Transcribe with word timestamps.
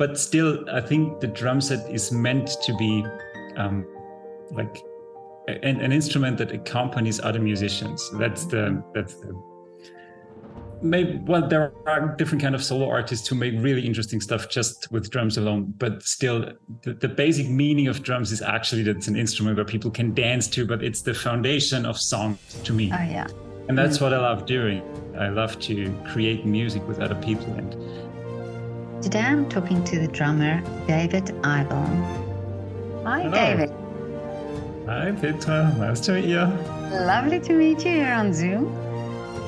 but 0.00 0.18
still, 0.18 0.64
I 0.70 0.80
think 0.80 1.20
the 1.20 1.26
drum 1.26 1.60
set 1.60 1.90
is 1.90 2.10
meant 2.10 2.48
to 2.62 2.74
be 2.78 3.04
um, 3.58 3.86
like 4.50 4.82
an, 5.46 5.78
an 5.82 5.92
instrument 5.92 6.38
that 6.38 6.50
accompanies 6.52 7.20
other 7.20 7.38
musicians. 7.38 8.10
That's 8.14 8.46
the 8.46 8.82
that's 8.94 9.16
the 9.16 9.38
maybe 10.80 11.20
well 11.26 11.46
there 11.46 11.74
are 11.86 12.16
different 12.16 12.40
kind 12.40 12.54
of 12.54 12.64
solo 12.64 12.88
artists 12.88 13.28
who 13.28 13.34
make 13.34 13.52
really 13.58 13.84
interesting 13.84 14.22
stuff 14.22 14.48
just 14.48 14.90
with 14.90 15.10
drums 15.10 15.36
alone 15.36 15.74
but 15.76 16.02
still 16.02 16.50
the, 16.84 16.94
the, 16.94 17.08
basic 17.08 17.50
meaning 17.50 17.86
of 17.86 18.02
drums 18.02 18.32
is 18.32 18.40
actually 18.40 18.82
that 18.82 18.96
it's 18.96 19.06
an 19.08 19.14
instrument 19.14 19.54
where 19.56 19.66
people 19.66 19.90
can 19.90 20.14
dance 20.14 20.48
to 20.48 20.64
but 20.64 20.82
it's 20.82 21.02
the 21.02 21.12
foundation 21.12 21.84
of 21.84 22.00
song 22.00 22.38
to 22.64 22.72
me 22.72 22.90
oh 22.94 22.96
yeah 22.96 23.26
and 23.68 23.76
that's 23.76 23.98
mm. 23.98 24.02
what 24.04 24.14
i 24.14 24.16
love 24.16 24.46
doing 24.46 24.80
i 25.18 25.28
love 25.28 25.58
to 25.58 25.94
create 26.10 26.46
music 26.46 26.82
with 26.88 26.98
other 26.98 27.16
people 27.16 27.52
and 27.52 27.76
today 29.02 29.20
i'm 29.20 29.48
talking 29.48 29.82
to 29.84 29.98
the 29.98 30.08
drummer 30.08 30.60
david 30.86 31.26
Eibl. 31.42 31.86
hi 33.04 33.22
Hello. 33.22 33.32
david 33.32 33.70
hi 34.86 35.12
petra 35.12 35.74
nice 35.78 36.00
to 36.00 36.12
meet 36.12 36.26
you 36.26 36.44
lovely 37.10 37.40
to 37.40 37.52
meet 37.54 37.84
you 37.84 37.92
here 37.92 38.12
on 38.12 38.32
zoom 38.32 38.64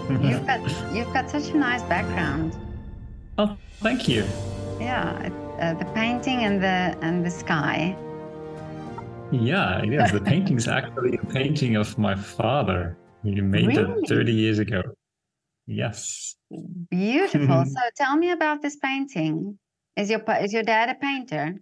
you've 0.20 0.46
got 0.46 0.60
you've 0.92 1.12
got 1.12 1.30
such 1.30 1.48
a 1.50 1.56
nice 1.56 1.82
background. 1.84 2.56
Oh, 3.38 3.56
thank 3.80 4.08
you. 4.08 4.24
Yeah, 4.80 5.30
uh, 5.60 5.74
the 5.74 5.84
painting 5.94 6.44
and 6.44 6.60
the 6.62 6.96
and 7.06 7.24
the 7.24 7.30
sky. 7.30 7.96
Yeah, 9.30 9.78
it 9.82 9.92
is. 9.92 10.12
The 10.12 10.20
painting 10.20 10.56
is 10.56 10.68
actually 10.68 11.16
a 11.22 11.26
painting 11.26 11.76
of 11.76 11.96
my 11.98 12.14
father. 12.14 12.96
He 13.22 13.40
made 13.40 13.66
really? 13.78 14.02
it 14.02 14.08
30 14.08 14.32
years 14.32 14.58
ago. 14.58 14.82
Yes. 15.66 16.36
Beautiful. 16.90 17.64
so 17.66 17.80
tell 17.96 18.16
me 18.16 18.30
about 18.30 18.62
this 18.62 18.76
painting. 18.76 19.58
Is 19.96 20.10
your 20.10 20.22
is 20.40 20.52
your 20.52 20.62
dad 20.62 20.88
a 20.88 20.94
painter? 20.94 21.60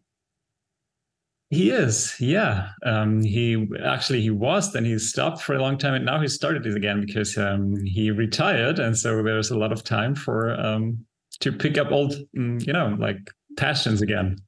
He 1.51 1.71
is, 1.71 2.15
yeah. 2.21 2.71
Um, 2.85 3.23
he 3.23 3.69
actually 3.85 4.21
he 4.21 4.31
was, 4.31 4.73
then 4.73 4.85
he 4.85 4.97
stopped 5.01 5.43
for 5.43 5.57
a 5.57 5.61
long 5.61 5.79
time, 5.79 5.95
and 5.95 6.05
now 6.05 6.21
he 6.21 6.29
started 6.29 6.65
it 6.65 6.77
again 6.77 7.05
because 7.05 7.37
um, 7.37 7.75
he 7.85 8.13
retired, 8.13 8.79
and 8.79 8.97
so 8.97 9.21
there's 9.25 9.51
a 9.51 9.59
lot 9.59 9.73
of 9.73 9.83
time 9.83 10.15
for 10.15 10.55
um, 10.61 11.05
to 11.41 11.51
pick 11.51 11.77
up 11.77 11.91
old, 11.91 12.15
mm, 12.37 12.65
you 12.65 12.73
know, 12.73 12.97
like 13.01 13.33
passions 13.57 14.01
again. 14.01 14.39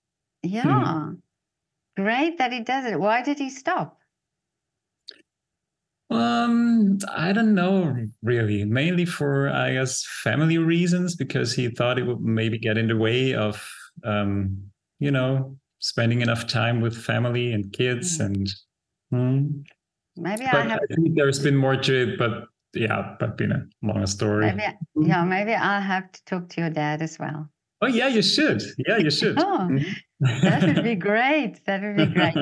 Yeah, 0.44 1.10
great 1.96 2.38
that 2.38 2.52
he 2.52 2.60
does 2.60 2.84
it. 2.84 3.00
Why 3.00 3.20
did 3.20 3.40
he 3.40 3.50
stop? 3.50 3.98
Um, 6.14 6.98
I 7.14 7.32
don't 7.32 7.54
know 7.54 7.96
really. 8.22 8.64
Mainly 8.64 9.04
for 9.04 9.48
I 9.48 9.74
guess 9.74 10.04
family 10.22 10.58
reasons 10.58 11.16
because 11.16 11.52
he 11.52 11.68
thought 11.68 11.98
it 11.98 12.06
would 12.06 12.20
maybe 12.20 12.58
get 12.58 12.78
in 12.78 12.88
the 12.88 12.96
way 12.96 13.34
of 13.34 13.62
um, 14.04 14.70
you 14.98 15.10
know 15.10 15.56
spending 15.82 16.20
enough 16.20 16.46
time 16.46 16.80
with 16.80 16.96
family 16.96 17.52
and 17.52 17.72
kids 17.72 18.18
mm. 18.18 18.26
and 18.26 18.48
hmm. 19.10 19.46
maybe 20.16 20.44
but 20.44 20.54
I 20.54 20.68
have 20.68 20.80
I 20.90 20.94
think 20.94 21.16
there's 21.16 21.40
been 21.40 21.56
more 21.56 21.76
to 21.76 22.02
it 22.02 22.18
but 22.18 22.44
yeah 22.72 23.16
but 23.18 23.36
been 23.36 23.50
a 23.50 23.66
long 23.82 24.06
story 24.06 24.46
maybe, 24.46 24.76
hmm. 24.94 25.02
yeah 25.02 25.24
maybe 25.24 25.54
I'll 25.54 25.82
have 25.82 26.10
to 26.12 26.24
talk 26.24 26.48
to 26.50 26.60
your 26.60 26.70
dad 26.70 27.02
as 27.02 27.18
well 27.18 27.50
oh 27.82 27.88
yeah 27.88 28.06
you 28.06 28.22
should 28.22 28.62
yeah 28.86 28.98
you 28.98 29.10
should 29.10 29.38
oh, 29.38 29.66
hmm. 29.66 29.78
that 30.20 30.62
would 30.62 30.84
be 30.84 30.94
great 31.10 31.64
that 31.66 31.82
would 31.82 31.96
be 31.96 32.06
great 32.06 32.34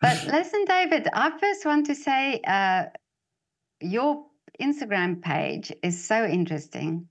but 0.00 0.26
listen 0.26 0.64
David 0.66 1.08
I 1.12 1.30
first 1.38 1.64
want 1.64 1.86
to 1.86 1.94
say 1.94 2.40
uh, 2.46 2.84
your 3.80 4.26
Instagram 4.60 5.22
page 5.22 5.72
is 5.82 6.04
so 6.04 6.24
interesting 6.24 7.08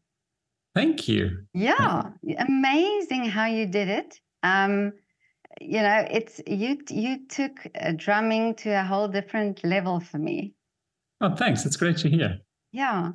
Thank 0.75 1.07
you. 1.07 1.45
Yeah, 1.53 2.11
amazing 2.37 3.25
how 3.25 3.47
you 3.47 3.65
did 3.65 3.89
it. 3.89 4.19
Um, 4.43 4.93
you 5.59 5.81
know, 5.81 6.05
it's 6.09 6.39
you 6.47 6.77
you 6.89 7.27
took 7.27 7.67
uh, 7.79 7.93
drumming 7.95 8.55
to 8.55 8.69
a 8.69 8.83
whole 8.83 9.07
different 9.07 9.63
level 9.63 9.99
for 9.99 10.19
me. 10.19 10.53
Oh, 11.21 11.35
thanks. 11.35 11.65
It's 11.65 11.75
great 11.75 11.97
to 11.97 12.09
hear. 12.09 12.39
Yeah. 12.71 13.11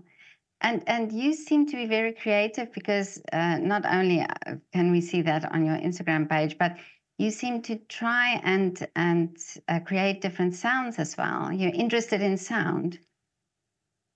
And, 0.61 0.83
and 0.87 1.13
you 1.13 1.35
seem 1.35 1.67
to 1.67 1.77
be 1.77 1.87
very 1.87 2.13
creative 2.13 2.73
because 2.73 3.21
uh, 3.33 3.59
not 3.59 3.85
only 3.87 4.21
uh, 4.21 4.57
can 4.73 4.93
we 4.93 5.01
see 5.01 5.23
that 5.23 5.51
on 5.53 5.65
your 5.65 5.77
Instagram 5.77 6.29
page, 6.29 6.57
but 6.59 6.77
you 7.19 7.31
seem 7.31 7.63
to 7.63 7.77
try 7.89 8.41
and 8.43 8.87
and 8.97 9.37
uh, 9.69 9.81
create 9.81 10.21
different 10.21 10.55
sounds 10.55 10.99
as 10.99 11.17
well. 11.17 11.53
You're 11.53 11.75
interested 11.75 12.21
in 12.21 12.37
sound. 12.37 12.99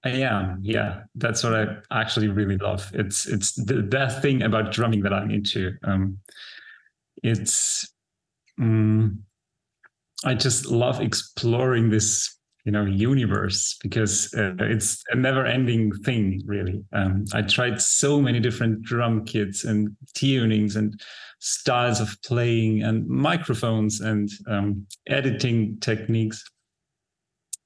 I 0.04 0.10
am, 0.10 0.60
yeah. 0.62 1.02
That's 1.16 1.42
what 1.42 1.54
I 1.54 1.76
actually 1.90 2.28
really 2.28 2.56
love. 2.56 2.90
It's 2.94 3.26
it's 3.26 3.52
the 3.54 3.82
best 3.82 4.22
thing 4.22 4.42
about 4.42 4.72
drumming 4.72 5.02
that 5.02 5.12
I'm 5.12 5.30
into. 5.30 5.72
Um, 5.82 6.18
it's 7.22 7.92
um, 8.60 9.24
I 10.24 10.34
just 10.34 10.66
love 10.66 11.00
exploring 11.00 11.90
this 11.90 12.37
you 12.64 12.72
know 12.72 12.84
universe 12.84 13.76
because 13.82 14.32
uh, 14.34 14.52
it's 14.60 15.02
a 15.10 15.16
never 15.16 15.44
ending 15.46 15.92
thing 16.04 16.42
really 16.46 16.82
um, 16.92 17.24
i 17.34 17.42
tried 17.42 17.80
so 17.80 18.20
many 18.20 18.40
different 18.40 18.82
drum 18.82 19.24
kits 19.24 19.64
and 19.64 19.96
tunings 20.14 20.76
and 20.76 21.00
styles 21.40 22.00
of 22.00 22.16
playing 22.24 22.82
and 22.82 23.06
microphones 23.06 24.00
and 24.00 24.28
um, 24.48 24.86
editing 25.06 25.78
techniques 25.80 26.44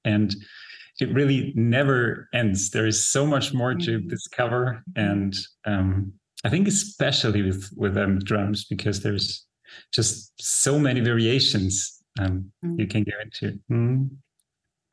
and 0.05 0.35
it 0.99 1.11
really 1.13 1.53
never 1.55 2.29
ends 2.33 2.69
there 2.69 2.85
is 2.85 3.05
so 3.05 3.25
much 3.25 3.53
more 3.53 3.73
to 3.73 3.99
mm-hmm. 3.99 4.07
discover 4.07 4.83
and 4.95 5.35
um, 5.65 6.13
i 6.45 6.49
think 6.49 6.67
especially 6.67 7.41
with 7.41 7.69
with 7.75 7.97
um, 7.97 8.19
drums 8.19 8.65
because 8.65 9.01
there's 9.01 9.45
just 9.91 10.33
so 10.39 10.77
many 10.77 10.99
variations 10.99 12.03
um, 12.19 12.51
mm. 12.63 12.79
you 12.79 12.87
can 12.87 13.03
go 13.03 13.11
into. 13.21 13.59
Mm. 13.71 14.09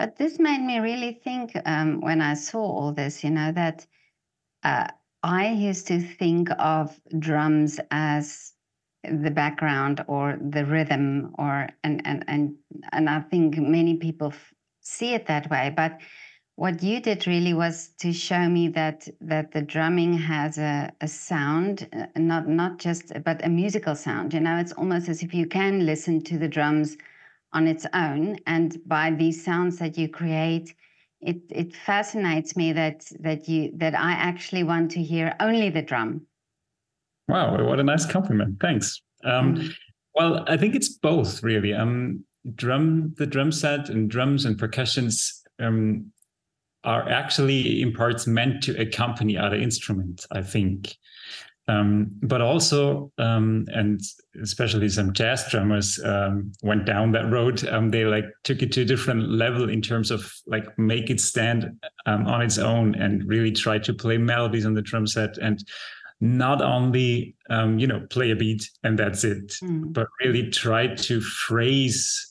But 0.00 0.16
this 0.16 0.38
made 0.38 0.62
me 0.62 0.78
really 0.78 1.12
think 1.12 1.53
um, 1.66 2.00
when 2.00 2.22
I 2.22 2.33
saw 2.33 2.62
all 2.62 2.91
this, 2.91 3.22
you 3.22 3.28
know, 3.28 3.53
that 3.53 3.87
uh, 4.65 4.88
I 5.22 5.50
used 5.50 5.88
to 5.88 6.00
think 6.00 6.49
of 6.59 6.99
drums 7.19 7.78
as 7.91 8.55
the 9.05 9.31
background 9.31 10.03
or 10.09 10.39
the 10.41 10.65
rhythm 10.65 11.34
or 11.39 11.69
and 11.84 12.00
and 12.06 12.25
and 12.28 12.56
and 12.93 13.10
I 13.10 13.21
think 13.21 13.59
many 13.59 13.99
people 13.99 14.28
f- 14.28 14.55
see 14.81 15.12
it 15.12 15.27
that 15.27 15.50
way. 15.50 15.71
But 15.77 16.00
what 16.56 16.83
you 16.83 17.00
did 17.00 17.27
really 17.27 17.53
was 17.53 17.89
to 17.99 18.10
show 18.15 18.49
me 18.49 18.69
that 18.69 19.06
that 19.21 19.53
the 19.53 19.60
drumming 19.60 20.15
has 20.15 20.56
a, 20.56 20.91
a 21.03 21.09
sound 21.09 21.87
uh, 21.93 22.06
not 22.16 22.49
not 22.49 22.78
just 22.78 23.12
but 23.22 23.44
a 23.44 23.50
musical 23.50 23.94
sound 23.94 24.33
you 24.33 24.41
know? 24.41 24.56
It's 24.56 24.72
almost 24.72 25.10
as 25.10 25.22
if 25.22 25.34
you 25.34 25.47
can 25.47 25.84
listen 25.84 26.22
to 26.22 26.39
the 26.39 26.49
drums 26.49 26.97
on 27.53 27.66
its 27.66 27.87
own 27.94 28.37
and 28.47 28.78
by 28.87 29.11
these 29.11 29.44
sounds 29.44 29.78
that 29.78 29.99
you 29.99 30.09
create 30.09 30.75
it 31.21 31.41
it 31.50 31.75
fascinates 31.75 32.56
me 32.56 32.72
that 32.72 33.05
that 33.21 33.49
you 33.49 33.71
that 33.75 33.94
i 33.94 34.12
actually 34.12 34.62
want 34.62 34.91
to 34.91 35.03
hear 35.03 35.34
only 35.41 35.69
the 35.71 35.83
drum 35.83 36.22
wow 37.28 37.62
what 37.65 37.81
a 37.81 37.84
nice 37.84 38.06
compliment 38.06 38.59
thanks 38.60 39.03
um, 39.25 39.56
mm. 39.56 39.72
well 40.15 40.44
i 40.49 40.56
think 40.56 40.75
it's 40.75 40.89
both 40.89 41.43
really 41.43 41.75
um 41.75 42.25
drum 42.55 43.12
the 43.19 43.27
drum 43.27 43.53
set 43.53 43.89
and 43.89 44.10
drums 44.10 44.44
and 44.44 44.59
percussions 44.59 45.43
um, 45.59 46.10
are 46.84 47.09
actually 47.09 47.83
in 47.83 47.93
parts 47.93 48.27
meant 48.27 48.62
to 48.62 48.81
accompany 48.81 49.37
other 49.37 49.56
instruments, 49.56 50.27
I 50.33 50.43
think. 50.43 50.97
Um, 51.70 52.10
but 52.22 52.41
also, 52.41 53.12
um, 53.19 53.64
and 53.69 54.00
especially 54.42 54.88
some 54.88 55.12
jazz 55.12 55.48
drummers 55.50 56.00
um, 56.04 56.53
went 56.62 56.84
down 56.84 57.12
that 57.12 57.31
road. 57.31 57.66
Um, 57.69 57.91
they 57.91 58.04
like 58.04 58.25
took 58.42 58.62
it 58.62 58.72
to 58.72 58.82
a 58.82 58.84
different 58.84 59.31
level 59.31 59.69
in 59.69 59.80
terms 59.80 60.10
of 60.10 60.32
like 60.47 60.66
make 60.78 61.10
it 61.10 61.20
stand 61.20 61.70
um, 62.06 62.26
on 62.26 62.42
its 62.42 62.59
own 62.59 62.97
and 62.97 63.25
really 63.25 63.53
try 63.53 63.78
to 63.78 63.94
play 63.94 64.19
melodies 64.19 64.66
on 64.66 64.75
the 64.75 64.82
drum 64.82 65.06
set 65.06 65.38
and 65.38 65.62
not 66.20 66.60
only 66.60 67.36
um, 67.50 67.78
you 67.78 67.86
know 67.86 68.04
play 68.10 68.32
a 68.32 68.36
beat 68.36 68.69
and 68.82 68.98
that's 68.98 69.22
it, 69.22 69.53
mm. 69.62 69.92
but 69.92 70.09
really 70.24 70.50
try 70.50 70.89
to 70.89 71.21
phrase 71.21 72.27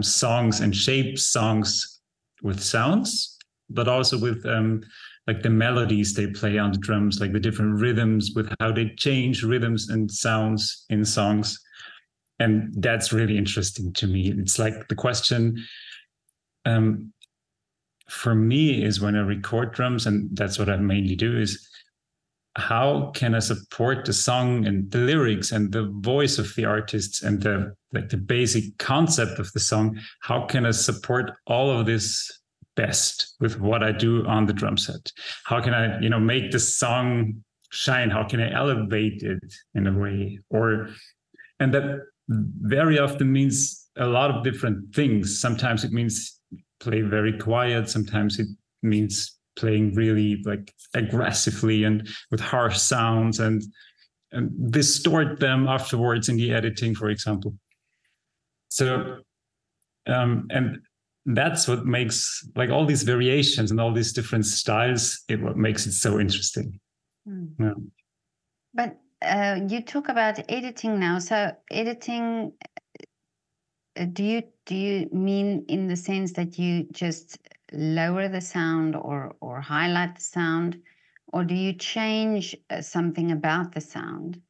songs 0.00 0.60
and 0.60 0.76
shape 0.76 1.18
songs 1.18 2.00
with 2.40 2.62
sounds 2.62 3.36
but 3.70 3.88
also 3.88 4.18
with 4.18 4.44
um, 4.46 4.82
like 5.26 5.42
the 5.42 5.50
melodies 5.50 6.14
they 6.14 6.28
play 6.28 6.58
on 6.58 6.72
the 6.72 6.78
drums, 6.78 7.20
like 7.20 7.32
the 7.32 7.40
different 7.40 7.80
rhythms, 7.80 8.32
with 8.34 8.52
how 8.60 8.70
they 8.72 8.90
change 8.96 9.42
rhythms 9.42 9.88
and 9.88 10.10
sounds 10.10 10.84
in 10.88 11.04
songs. 11.04 11.60
And 12.38 12.72
that's 12.82 13.12
really 13.12 13.36
interesting 13.36 13.92
to 13.94 14.06
me. 14.06 14.30
It's 14.30 14.58
like 14.58 14.88
the 14.88 14.94
question 14.94 15.56
um, 16.64 17.12
for 18.08 18.34
me 18.34 18.84
is 18.84 19.00
when 19.00 19.16
I 19.16 19.20
record 19.20 19.72
drums, 19.72 20.06
and 20.06 20.28
that's 20.36 20.58
what 20.58 20.68
I 20.68 20.76
mainly 20.76 21.16
do, 21.16 21.38
is 21.38 21.68
how 22.56 23.10
can 23.14 23.34
I 23.34 23.40
support 23.40 24.04
the 24.04 24.12
song 24.12 24.66
and 24.66 24.90
the 24.90 24.98
lyrics 24.98 25.52
and 25.52 25.72
the 25.72 25.92
voice 26.00 26.38
of 26.38 26.54
the 26.54 26.64
artists 26.64 27.22
and 27.22 27.42
the 27.42 27.74
like 27.92 28.08
the 28.08 28.16
basic 28.16 28.78
concept 28.78 29.38
of 29.38 29.50
the 29.52 29.60
song? 29.60 29.98
How 30.20 30.46
can 30.46 30.64
I 30.64 30.70
support 30.70 31.32
all 31.46 31.70
of 31.70 31.86
this 31.86 32.30
best 32.76 33.34
with 33.40 33.58
what 33.58 33.82
I 33.82 33.92
do 33.92 34.24
on 34.26 34.46
the 34.46 34.52
drum 34.52 34.76
set? 34.76 35.10
How 35.44 35.60
can 35.60 35.74
I, 35.74 35.98
you 36.00 36.08
know, 36.08 36.20
make 36.20 36.50
the 36.50 36.60
song 36.60 37.42
shine? 37.70 38.10
How 38.10 38.24
can 38.24 38.40
I 38.40 38.52
elevate 38.52 39.22
it 39.22 39.42
in 39.74 39.86
a 39.86 39.98
way? 39.98 40.38
Or 40.50 40.88
and 41.58 41.72
that 41.74 42.00
very 42.28 42.98
often 42.98 43.32
means 43.32 43.88
a 43.96 44.06
lot 44.06 44.30
of 44.30 44.44
different 44.44 44.94
things. 44.94 45.40
Sometimes 45.40 45.84
it 45.84 45.92
means 45.92 46.40
play 46.80 47.00
very 47.00 47.38
quiet. 47.38 47.88
Sometimes 47.88 48.38
it 48.38 48.48
means 48.82 49.36
playing 49.56 49.94
really 49.94 50.42
like 50.44 50.72
aggressively 50.94 51.84
and 51.84 52.06
with 52.30 52.40
harsh 52.40 52.76
sounds 52.76 53.40
and 53.40 53.62
and 54.32 54.72
distort 54.72 55.40
them 55.40 55.66
afterwards 55.66 56.28
in 56.28 56.36
the 56.36 56.52
editing, 56.52 56.94
for 56.94 57.08
example. 57.08 57.54
So 58.68 59.18
um, 60.06 60.46
and 60.50 60.80
that's 61.26 61.66
what 61.66 61.84
makes 61.84 62.48
like 62.54 62.70
all 62.70 62.86
these 62.86 63.02
variations 63.02 63.70
and 63.70 63.80
all 63.80 63.92
these 63.92 64.12
different 64.12 64.46
styles 64.46 65.24
it 65.28 65.42
what 65.42 65.56
makes 65.56 65.86
it 65.86 65.92
so 65.92 66.20
interesting 66.20 66.78
mm. 67.28 67.48
yeah. 67.58 67.72
but 68.72 68.96
uh, 69.22 69.58
you 69.68 69.82
talk 69.82 70.08
about 70.08 70.38
editing 70.48 71.00
now 71.00 71.18
so 71.18 71.50
editing 71.70 72.52
uh, 73.98 74.04
do 74.12 74.22
you 74.22 74.42
do 74.66 74.76
you 74.76 75.08
mean 75.12 75.64
in 75.68 75.88
the 75.88 75.96
sense 75.96 76.32
that 76.32 76.58
you 76.58 76.86
just 76.92 77.38
lower 77.72 78.28
the 78.28 78.40
sound 78.40 78.94
or 78.94 79.34
or 79.40 79.60
highlight 79.60 80.14
the 80.14 80.22
sound 80.22 80.80
or 81.32 81.42
do 81.42 81.56
you 81.56 81.72
change 81.72 82.56
uh, 82.70 82.80
something 82.80 83.32
about 83.32 83.72
the 83.72 83.80
sound 83.80 84.40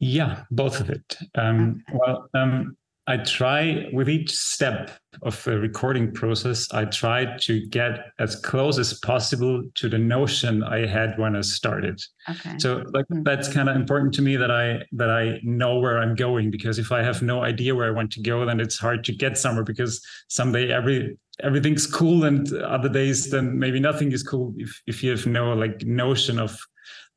yeah 0.00 0.42
both 0.50 0.80
of 0.80 0.90
it 0.90 1.16
um, 1.36 1.82
okay. 1.88 1.98
well 1.98 2.28
um, 2.34 2.76
I 3.06 3.18
try 3.18 3.90
with 3.92 4.08
each 4.08 4.34
step 4.34 4.90
of 5.22 5.42
the 5.44 5.58
recording 5.58 6.12
process, 6.12 6.66
I 6.72 6.86
try 6.86 7.36
to 7.40 7.66
get 7.66 8.06
as 8.18 8.36
close 8.36 8.78
as 8.78 8.98
possible 9.00 9.62
to 9.74 9.88
the 9.90 9.98
notion 9.98 10.62
I 10.62 10.86
had 10.86 11.18
when 11.18 11.36
I 11.36 11.42
started. 11.42 12.00
Okay. 12.30 12.58
So 12.58 12.82
like 12.94 13.04
mm-hmm. 13.06 13.22
that's 13.22 13.52
kind 13.52 13.68
of 13.68 13.76
important 13.76 14.14
to 14.14 14.22
me 14.22 14.36
that 14.36 14.50
I 14.50 14.82
that 14.92 15.10
I 15.10 15.38
know 15.42 15.78
where 15.78 15.98
I'm 15.98 16.14
going 16.14 16.50
because 16.50 16.78
if 16.78 16.92
I 16.92 17.02
have 17.02 17.20
no 17.20 17.42
idea 17.42 17.74
where 17.74 17.86
I 17.86 17.90
want 17.90 18.10
to 18.12 18.22
go, 18.22 18.46
then 18.46 18.58
it's 18.58 18.78
hard 18.78 19.04
to 19.04 19.12
get 19.12 19.36
somewhere 19.36 19.64
because 19.64 20.02
someday 20.28 20.72
every 20.72 21.18
everything's 21.42 21.86
cool 21.86 22.24
and 22.24 22.52
other 22.62 22.88
days 22.88 23.30
then 23.30 23.58
maybe 23.58 23.80
nothing 23.80 24.12
is 24.12 24.22
cool 24.22 24.54
if 24.56 24.80
if 24.86 25.02
you 25.02 25.10
have 25.10 25.26
no 25.26 25.52
like 25.52 25.84
notion 25.84 26.38
of 26.38 26.58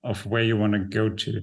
of 0.04 0.26
where 0.26 0.44
you 0.44 0.58
want 0.58 0.74
to 0.74 0.80
go 0.80 1.10
to. 1.10 1.42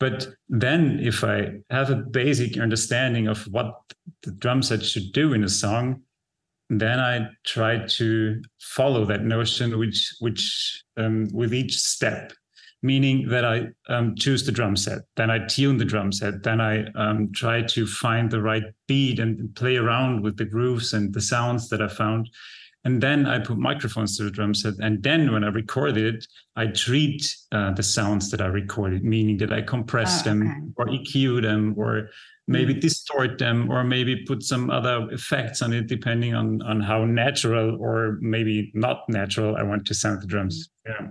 But 0.00 0.28
then, 0.48 1.00
if 1.00 1.24
I 1.24 1.52
have 1.70 1.90
a 1.90 1.96
basic 1.96 2.58
understanding 2.58 3.28
of 3.28 3.44
what 3.44 3.74
the 4.22 4.32
drum 4.32 4.62
set 4.62 4.84
should 4.84 5.12
do 5.12 5.32
in 5.32 5.44
a 5.44 5.48
song, 5.48 6.02
then 6.68 6.98
I 6.98 7.28
try 7.44 7.86
to 7.86 8.42
follow 8.60 9.04
that 9.06 9.22
notion, 9.22 9.78
which 9.78 10.14
which 10.20 10.82
um, 10.96 11.28
with 11.32 11.54
each 11.54 11.76
step, 11.78 12.32
meaning 12.82 13.28
that 13.28 13.44
I 13.44 13.68
um, 13.88 14.14
choose 14.16 14.44
the 14.44 14.52
drum 14.52 14.76
set, 14.76 15.00
then 15.16 15.30
I 15.30 15.46
tune 15.46 15.78
the 15.78 15.84
drum 15.84 16.12
set, 16.12 16.42
then 16.42 16.60
I 16.60 16.86
um, 16.92 17.32
try 17.32 17.62
to 17.62 17.86
find 17.86 18.30
the 18.30 18.42
right 18.42 18.64
beat 18.88 19.18
and 19.18 19.54
play 19.54 19.76
around 19.76 20.22
with 20.22 20.36
the 20.36 20.44
grooves 20.44 20.92
and 20.92 21.12
the 21.12 21.20
sounds 21.20 21.68
that 21.68 21.82
I 21.82 21.88
found, 21.88 22.28
and 22.84 23.02
then 23.02 23.26
I 23.26 23.38
put 23.38 23.56
microphones 23.56 24.16
to 24.18 24.24
the 24.24 24.30
drum 24.30 24.54
set. 24.54 24.74
And 24.78 25.02
then 25.02 25.32
when 25.32 25.42
I 25.42 25.48
record 25.48 25.96
it, 25.96 26.26
I 26.54 26.66
treat 26.66 27.34
uh, 27.50 27.72
the 27.72 27.82
sounds 27.82 28.30
that 28.30 28.42
I 28.42 28.46
recorded, 28.46 29.04
meaning 29.04 29.38
that 29.38 29.52
I 29.52 29.62
compress 29.62 30.20
oh, 30.20 30.24
them 30.24 30.42
okay. 30.42 30.92
or 30.92 30.98
EQ 30.98 31.42
them 31.42 31.74
or 31.78 32.10
maybe 32.46 32.74
mm. 32.74 32.80
distort 32.80 33.38
them 33.38 33.70
or 33.70 33.84
maybe 33.84 34.24
put 34.26 34.42
some 34.42 34.70
other 34.70 35.08
effects 35.10 35.62
on 35.62 35.72
it, 35.72 35.86
depending 35.86 36.34
on, 36.34 36.60
on 36.62 36.80
how 36.80 37.06
natural 37.06 37.78
or 37.80 38.18
maybe 38.20 38.70
not 38.74 39.08
natural 39.08 39.56
I 39.56 39.62
want 39.62 39.86
to 39.86 39.94
sound 39.94 40.20
the 40.20 40.26
drums. 40.26 40.68
Yeah. 40.84 41.08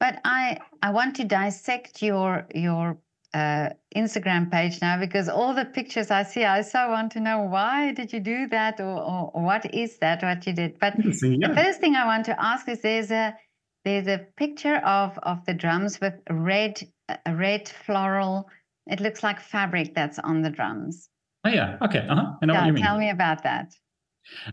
But 0.00 0.20
I 0.24 0.58
I 0.82 0.90
want 0.90 1.16
to 1.16 1.24
dissect 1.24 2.02
your 2.02 2.46
your 2.54 2.98
uh, 3.36 3.68
Instagram 3.94 4.50
page 4.50 4.80
now 4.80 4.98
because 4.98 5.28
all 5.28 5.52
the 5.52 5.66
pictures 5.66 6.10
I 6.10 6.22
see, 6.22 6.44
I 6.44 6.62
so 6.62 6.88
want 6.88 7.12
to 7.12 7.20
know 7.20 7.40
why 7.42 7.92
did 7.92 8.12
you 8.12 8.20
do 8.20 8.48
that 8.48 8.80
or, 8.80 8.96
or, 9.12 9.30
or 9.34 9.42
what 9.42 9.74
is 9.74 9.98
that 9.98 10.22
what 10.22 10.46
you 10.46 10.54
did. 10.54 10.78
But 10.78 10.94
yeah. 10.96 11.48
the 11.48 11.54
first 11.54 11.80
thing 11.80 11.96
I 11.96 12.06
want 12.06 12.24
to 12.26 12.42
ask 12.42 12.66
is 12.68 12.80
there's 12.80 13.10
a 13.10 13.36
there's 13.84 14.08
a 14.08 14.26
picture 14.36 14.76
of 14.76 15.18
of 15.22 15.44
the 15.44 15.54
drums 15.54 16.00
with 16.00 16.14
red 16.30 16.80
a 17.26 17.36
red 17.36 17.68
floral. 17.68 18.48
It 18.86 19.00
looks 19.00 19.22
like 19.22 19.40
fabric 19.40 19.94
that's 19.94 20.18
on 20.18 20.40
the 20.40 20.50
drums. 20.50 21.10
Oh 21.44 21.50
yeah, 21.50 21.76
okay. 21.82 22.06
I 22.08 22.14
know 22.14 22.54
yeah, 22.54 22.60
what 22.60 22.66
you 22.66 22.72
mean. 22.72 22.84
Tell 22.84 22.98
me 22.98 23.10
about 23.10 23.42
that. 23.42 23.74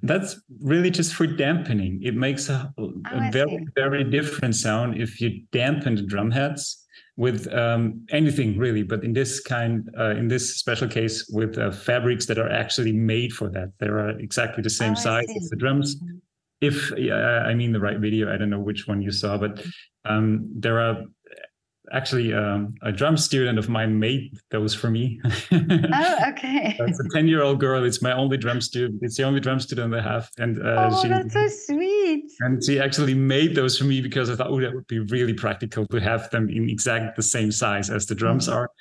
That's 0.02 0.40
really 0.62 0.90
just 0.90 1.14
for 1.14 1.28
dampening. 1.28 2.02
It 2.04 2.16
makes 2.16 2.50
a, 2.50 2.74
a 2.78 2.82
oh, 2.82 2.94
very 3.32 3.58
see. 3.58 3.66
very 3.76 4.04
different 4.04 4.56
sound 4.56 5.02
if 5.02 5.22
you 5.22 5.44
dampen 5.52 5.96
the 5.96 6.04
drum 6.04 6.32
heads 6.32 6.84
with 7.16 7.52
um, 7.54 8.06
anything 8.10 8.58
really, 8.58 8.84
but 8.84 9.04
in 9.04 9.14
this 9.14 9.40
kind, 9.40 9.90
uh, 10.00 10.12
in 10.12 10.28
this 10.28 10.58
special 10.58 10.88
case, 10.88 11.30
with 11.30 11.58
uh, 11.58 11.72
fabrics 11.72 12.26
that 12.26 12.40
are 12.40 12.50
actually 12.50 12.92
made 12.92 13.32
for 13.32 13.50
that. 13.50 13.72
They 13.80 13.88
are 13.88 14.10
exactly 14.20 14.64
the 14.64 14.70
same 14.70 14.94
oh, 14.94 14.96
size 14.96 15.28
as 15.36 15.50
the 15.50 15.56
drums. 15.56 15.96
Mm-hmm. 15.96 16.18
If 16.62 16.92
uh, 16.94 17.48
I 17.48 17.54
mean 17.54 17.74
the 17.74 17.80
right 17.80 18.00
video, 18.00 18.34
I 18.34 18.38
don't 18.38 18.50
know 18.50 18.60
which 18.60 18.88
one 18.88 19.02
you 19.02 19.12
saw, 19.12 19.38
but 19.38 19.64
um, 20.06 20.50
there 20.56 20.80
are 20.80 21.04
actually 21.94 22.34
um, 22.34 22.74
a 22.82 22.92
drum 22.92 23.16
student 23.16 23.60
of 23.60 23.70
mine 23.70 24.00
made 24.00 24.38
those 24.50 24.74
for 24.74 24.90
me. 24.90 25.22
oh, 25.24 26.18
okay. 26.30 26.76
it's 26.80 27.00
a 27.00 27.04
10 27.14 27.28
year 27.28 27.42
old 27.44 27.60
girl. 27.60 27.84
It's 27.84 28.02
my 28.02 28.12
only 28.12 28.38
drum 28.38 28.62
student. 28.62 29.00
It's 29.02 29.16
the 29.16 29.24
only 29.24 29.40
drum 29.40 29.60
student 29.60 29.94
I 29.94 30.02
have. 30.02 30.30
And 30.38 30.60
uh, 30.60 30.90
oh, 30.92 31.02
she, 31.02 31.08
that's 31.08 31.34
so 31.34 31.48
sweet. 31.48 32.26
And 32.40 32.64
she 32.64 32.80
actually 32.80 33.14
made 33.14 33.56
those 33.56 33.78
for 33.78 33.86
me 33.86 34.02
because 34.02 34.30
I 34.30 34.36
thought, 34.36 34.48
oh, 34.48 34.60
that 34.60 34.74
would 34.74 34.88
be 34.88 35.00
really 35.00 35.34
practical 35.34 35.86
to 35.88 36.00
have 36.00 36.30
them 36.32 36.50
in 36.50 36.70
exactly 36.70 37.12
the 37.16 37.24
same 37.24 37.52
size 37.52 37.90
as 37.90 38.06
the 38.08 38.16
drums 38.16 38.48
mm-hmm. 38.48 38.58
are. 38.58 38.72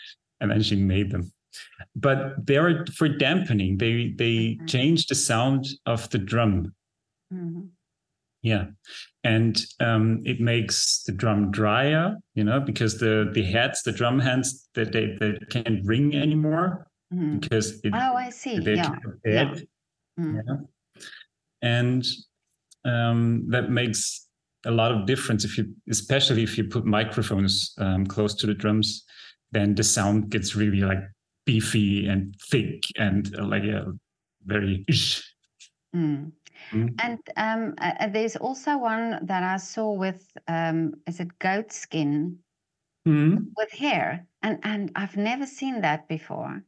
And 0.40 0.50
then 0.50 0.62
she 0.62 0.76
made 0.76 1.10
them. 1.10 1.32
But 1.94 2.46
they're 2.46 2.86
for 2.96 3.08
dampening. 3.08 3.76
They 3.76 4.14
they 4.16 4.56
mm-hmm. 4.56 4.66
change 4.66 5.06
the 5.06 5.14
sound 5.14 5.66
of 5.84 6.08
the 6.10 6.18
drum. 6.18 6.74
Mm-hmm. 7.32 7.66
Yeah, 8.42 8.66
and 9.22 9.56
um, 9.78 10.20
it 10.24 10.40
makes 10.40 11.04
the 11.04 11.12
drum 11.12 11.52
drier, 11.52 12.16
you 12.34 12.42
know, 12.42 12.58
because 12.58 12.98
the 12.98 13.30
the 13.32 13.44
heads, 13.44 13.82
the 13.82 13.92
drum 13.92 14.18
hands, 14.18 14.68
that 14.74 14.92
they, 14.92 15.16
they 15.20 15.38
can't 15.50 15.84
ring 15.84 16.16
anymore 16.16 16.88
mm. 17.14 17.40
because 17.40 17.80
it, 17.84 17.92
oh, 17.94 18.14
I 18.14 18.30
see, 18.30 18.56
yeah, 18.56 18.94
yeah. 19.24 19.54
Mm. 20.18 20.42
yeah. 20.44 21.02
and 21.62 22.04
um, 22.84 23.44
that 23.48 23.70
makes 23.70 24.28
a 24.66 24.70
lot 24.70 24.92
of 24.92 25.06
difference 25.06 25.44
if 25.44 25.58
you, 25.58 25.74
especially 25.90 26.42
if 26.42 26.56
you 26.56 26.64
put 26.64 26.84
microphones 26.84 27.74
um, 27.78 28.06
close 28.06 28.34
to 28.34 28.46
the 28.46 28.54
drums, 28.54 29.04
then 29.50 29.74
the 29.74 29.84
sound 29.84 30.30
gets 30.30 30.54
really 30.54 30.80
like 30.80 31.02
beefy 31.44 32.06
and 32.06 32.34
thick 32.50 32.82
and 32.96 33.34
uh, 33.38 33.44
like 33.44 33.64
a 33.64 33.86
very. 34.44 34.84
Mm. 35.94 36.32
Mm. 36.72 36.94
And 37.02 37.18
um, 37.36 37.74
uh, 37.78 38.08
there's 38.08 38.36
also 38.36 38.78
one 38.78 39.18
that 39.26 39.42
I 39.42 39.56
saw 39.58 39.92
with 39.92 40.26
um, 40.48 40.94
is 41.06 41.20
it 41.20 41.38
goat 41.38 41.72
skin 41.72 42.38
mm. 43.06 43.46
with 43.56 43.70
hair, 43.72 44.26
and 44.42 44.58
and 44.62 44.90
I've 44.96 45.16
never 45.16 45.46
seen 45.46 45.82
that 45.82 46.08
before. 46.08 46.62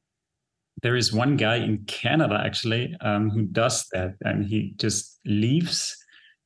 There 0.83 0.97
is 0.97 1.13
one 1.13 1.37
guy 1.37 1.57
in 1.57 1.85
Canada 1.87 2.43
actually 2.45 2.95
um, 3.01 3.31
who 3.31 3.45
does 3.45 3.87
that, 3.93 4.17
and 4.23 4.45
he 4.45 4.75
just 4.77 5.21
leaves 5.25 5.97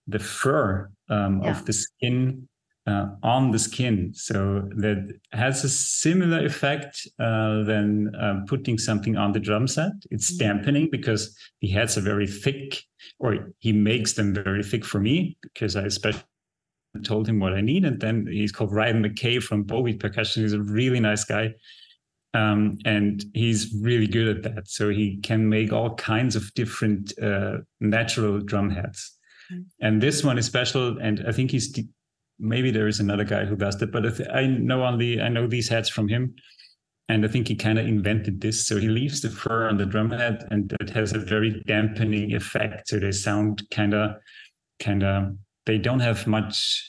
the 0.06 0.18
fur 0.18 0.90
um, 1.08 1.42
yeah. 1.42 1.50
of 1.50 1.64
the 1.64 1.72
skin 1.72 2.48
uh, 2.88 3.06
on 3.22 3.50
the 3.50 3.58
skin. 3.58 4.12
So 4.14 4.62
that 4.76 5.12
has 5.32 5.62
a 5.62 5.68
similar 5.68 6.44
effect 6.44 7.06
uh, 7.20 7.62
than 7.64 8.14
uh, 8.14 8.40
putting 8.46 8.78
something 8.78 9.16
on 9.16 9.32
the 9.32 9.40
drum 9.40 9.66
set. 9.68 9.92
It's 10.10 10.32
mm-hmm. 10.32 10.46
dampening 10.46 10.88
because 10.90 11.36
the 11.60 11.68
heads 11.68 11.98
are 11.98 12.02
very 12.02 12.26
thick, 12.26 12.82
or 13.18 13.52
he 13.58 13.72
makes 13.72 14.14
them 14.14 14.32
very 14.32 14.62
thick 14.62 14.84
for 14.84 15.00
me 15.00 15.36
because 15.42 15.76
I 15.76 15.82
especially 15.82 16.22
told 17.04 17.28
him 17.28 17.40
what 17.40 17.52
I 17.52 17.60
need. 17.60 17.84
And 17.84 18.00
then 18.00 18.26
he's 18.26 18.52
called 18.52 18.72
Ryan 18.72 19.04
McKay 19.04 19.42
from 19.42 19.64
Bowbeat 19.64 20.00
Percussion. 20.00 20.42
He's 20.42 20.54
a 20.54 20.62
really 20.62 21.00
nice 21.00 21.24
guy. 21.24 21.54
Um, 22.34 22.78
and 22.84 23.24
he's 23.34 23.74
really 23.82 24.06
good 24.06 24.28
at 24.28 24.42
that. 24.44 24.68
So 24.68 24.88
he 24.88 25.18
can 25.22 25.48
make 25.48 25.72
all 25.72 25.94
kinds 25.96 26.36
of 26.36 26.52
different 26.54 27.12
uh, 27.18 27.58
natural 27.80 28.40
drum 28.40 28.70
heads. 28.70 29.16
Mm-hmm. 29.52 29.86
And 29.86 30.02
this 30.02 30.24
one 30.24 30.38
is 30.38 30.46
special. 30.46 30.98
And 30.98 31.24
I 31.26 31.32
think 31.32 31.50
he's 31.50 31.78
maybe 32.38 32.70
there 32.70 32.88
is 32.88 33.00
another 33.00 33.24
guy 33.24 33.44
who 33.44 33.56
does 33.56 33.76
that, 33.78 33.92
but 33.92 34.04
I 34.32 34.46
know 34.46 34.84
only 34.84 35.20
I 35.20 35.28
know 35.28 35.46
these 35.46 35.68
heads 35.68 35.88
from 35.88 36.08
him, 36.08 36.34
and 37.08 37.24
I 37.24 37.28
think 37.28 37.48
he 37.48 37.54
kind 37.54 37.78
of 37.78 37.86
invented 37.86 38.40
this. 38.40 38.66
So 38.66 38.78
he 38.78 38.88
leaves 38.88 39.20
the 39.20 39.30
fur 39.30 39.68
on 39.68 39.76
the 39.76 39.86
drum 39.86 40.10
head, 40.10 40.46
and 40.50 40.72
it 40.80 40.90
has 40.90 41.12
a 41.12 41.18
very 41.18 41.62
dampening 41.66 42.34
effect. 42.34 42.88
So 42.88 42.98
they 42.98 43.12
sound 43.12 43.62
kind 43.70 43.94
of, 43.94 44.16
kind 44.80 45.02
of. 45.02 45.36
They 45.66 45.78
don't 45.78 46.00
have 46.00 46.26
much, 46.26 46.82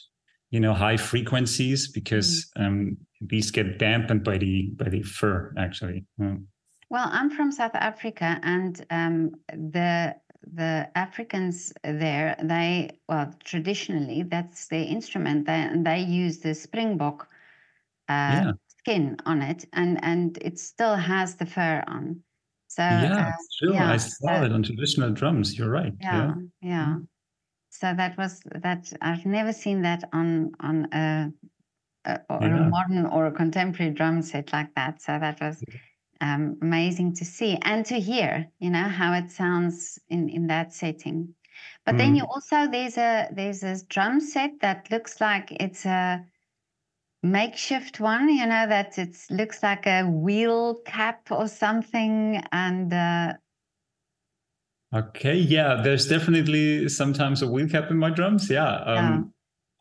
you 0.52 0.60
know, 0.60 0.74
high 0.74 0.98
frequencies 0.98 1.92
because 1.92 2.50
mm. 2.58 2.66
um, 2.66 2.98
these 3.22 3.52
get 3.52 3.78
dampened 3.80 4.24
by 4.24 4.38
the 4.38 4.72
by 4.76 4.90
the 4.90 5.04
fur 5.04 5.54
actually. 5.58 6.06
Mm. 6.20 6.46
Well, 6.90 7.08
I'm 7.12 7.30
from 7.30 7.52
South 7.52 7.76
Africa, 7.76 8.40
and 8.42 8.84
um, 8.90 9.32
the 9.50 10.16
the 10.42 10.90
Africans 10.96 11.74
there, 11.84 12.36
they 12.42 13.00
well 13.08 13.34
traditionally 13.44 14.24
that's 14.24 14.68
their 14.68 14.86
instrument. 14.86 15.46
They 15.46 15.70
they 15.76 16.00
use 16.00 16.40
the 16.40 16.56
springbok 16.56 17.28
uh, 18.08 18.12
yeah. 18.12 18.52
skin 18.68 19.18
on 19.26 19.42
it, 19.42 19.66
and 19.74 20.04
and 20.04 20.38
it 20.42 20.60
still 20.60 20.96
has 20.96 21.36
the 21.36 21.46
fur 21.46 21.84
on. 21.88 22.22
So 22.68 22.84
yeah, 22.84 23.28
uh, 23.28 23.32
true. 23.58 23.74
Yeah, 23.74 23.92
I 23.92 23.98
saw 23.98 24.40
so, 24.40 24.44
it 24.44 24.52
on 24.52 24.64
traditional 24.64 25.12
drums. 25.12 25.58
You're 25.58 25.72
right. 25.72 25.94
Yeah, 26.02 26.34
yeah. 26.62 26.70
yeah. 26.70 26.96
So 27.70 27.94
that 27.94 28.18
was 28.18 28.42
that. 28.46 28.92
I've 29.02 29.26
never 29.26 29.54
seen 29.54 29.82
that 29.82 30.08
on 30.14 30.52
on 30.60 30.88
a, 30.94 31.32
a 32.06 32.20
or 32.30 32.40
yeah. 32.42 32.66
a 32.66 32.70
modern 32.70 33.06
or 33.06 33.28
a 33.28 33.32
contemporary 33.32 33.94
drum 33.94 34.22
set 34.22 34.54
like 34.54 34.74
that. 34.76 35.02
So 35.02 35.20
that 35.20 35.42
was 35.42 35.64
um, 36.22 36.58
amazing 36.62 37.16
to 37.16 37.26
see 37.26 37.58
and 37.64 37.86
to 37.86 38.00
hear. 38.00 38.50
You 38.60 38.70
know 38.70 38.88
how 38.88 39.14
it 39.14 39.32
sounds 39.32 40.00
in 40.10 40.30
in 40.30 40.48
that 40.48 40.74
setting. 40.74 41.36
But 41.86 41.96
mm. 41.96 41.98
then 42.00 42.16
you 42.16 42.24
also 42.24 42.68
there's 42.68 42.98
a 42.98 43.30
there's 43.32 43.64
a 43.64 43.84
drum 43.88 44.20
set 44.20 44.52
that 44.62 44.90
looks 44.92 45.22
like 45.22 45.52
it's 45.60 45.86
a 45.86 46.26
makeshift 47.24 48.00
one, 48.00 48.30
you 48.30 48.46
know, 48.46 48.68
that 48.68 48.98
it 48.98 49.16
looks 49.30 49.62
like 49.64 49.86
a 49.86 50.04
wheel 50.04 50.76
cap 50.86 51.28
or 51.32 51.48
something. 51.48 52.42
And 52.52 52.94
uh, 52.94 53.34
okay, 54.94 55.36
yeah, 55.36 55.82
there's 55.82 56.08
definitely 56.08 56.90
sometimes 56.90 57.42
a 57.42 57.48
wheel 57.48 57.68
cap 57.68 57.92
in 57.92 57.98
my 57.98 58.10
drums. 58.10 58.50
Yeah. 58.50 58.76
Um, 58.76 58.96
yeah. 58.96 59.22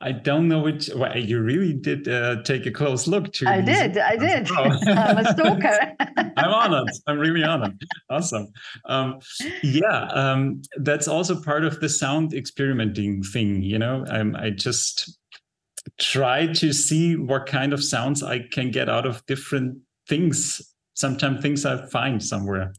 I 0.01 0.13
don't 0.13 0.47
know 0.47 0.61
which. 0.61 0.91
Well, 0.95 1.17
you 1.19 1.41
really 1.41 1.73
did 1.73 2.07
uh, 2.07 2.43
take 2.43 2.67
a 2.67 2.71
close 2.71 3.09
look 3.09 3.33
to. 3.35 3.49
I 3.49 3.61
did. 3.61 3.99
I 3.99 4.17
did. 4.17 4.49
I'm 4.57 5.19
a 5.19 5.33
stalker. 5.33 5.97
I'm 6.37 6.53
honored. 6.53 6.89
I'm 7.09 7.19
really 7.19 7.43
honored. 7.43 7.83
Awesome. 8.09 8.47
Um, 8.85 9.19
yeah, 9.63 10.07
um, 10.13 10.63
that's 10.77 11.09
also 11.09 11.43
part 11.43 11.65
of 11.65 11.81
the 11.81 11.89
sound 11.89 12.33
experimenting 12.33 13.25
thing. 13.25 13.63
You 13.63 13.81
know, 13.81 14.05
um, 14.09 14.37
I 14.37 14.51
just 14.51 15.19
try 15.99 16.47
to 16.47 16.73
see 16.73 17.17
what 17.17 17.47
kind 17.47 17.73
of 17.73 17.83
sounds 17.83 18.23
I 18.23 18.41
can 18.53 18.71
get 18.71 18.89
out 18.89 19.05
of 19.05 19.27
different 19.27 19.79
things. 20.09 20.63
Sometimes 20.95 21.43
things 21.43 21.67
I 21.67 21.87
find 21.87 22.23
somewhere. 22.23 22.73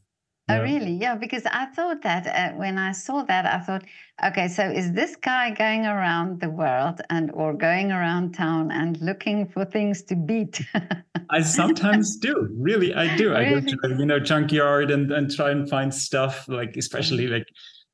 Oh, 0.58 0.62
really? 0.62 0.92
Yeah, 0.92 1.14
because 1.14 1.44
I 1.46 1.66
thought 1.66 2.02
that 2.02 2.26
uh, 2.26 2.56
when 2.56 2.78
I 2.78 2.92
saw 2.92 3.22
that, 3.22 3.46
I 3.46 3.58
thought, 3.60 3.84
okay, 4.24 4.48
so 4.48 4.64
is 4.64 4.92
this 4.92 5.16
guy 5.16 5.50
going 5.50 5.86
around 5.86 6.40
the 6.40 6.50
world 6.50 7.00
and 7.10 7.30
or 7.32 7.54
going 7.54 7.92
around 7.92 8.34
town 8.34 8.70
and 8.70 9.00
looking 9.00 9.46
for 9.46 9.64
things 9.64 10.02
to 10.04 10.16
beat? 10.16 10.60
I 11.30 11.42
sometimes 11.42 12.16
do. 12.28 12.48
Really, 12.58 12.94
I 12.94 13.16
do. 13.16 13.30
Really? 13.30 13.46
I 13.46 13.60
go 13.60 13.60
to 13.60 13.96
you 13.98 14.06
know 14.06 14.18
junkyard 14.18 14.90
and 14.90 15.12
and 15.12 15.34
try 15.34 15.50
and 15.50 15.68
find 15.68 15.94
stuff 15.94 16.48
like 16.48 16.76
especially 16.76 17.26
like 17.26 17.46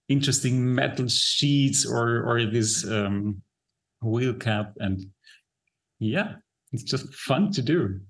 interesting 0.09 0.75
metal 0.75 1.09
sheets 1.09 1.85
or 1.85 2.23
or 2.23 2.45
this 2.45 2.89
um, 2.89 3.43
wheel 4.03 4.35
cap 4.35 4.73
and 4.79 5.07
yeah 5.99 6.35
it's 6.73 6.83
just 6.83 7.13
fun 7.15 7.51
to 7.53 7.63
do 7.63 8.01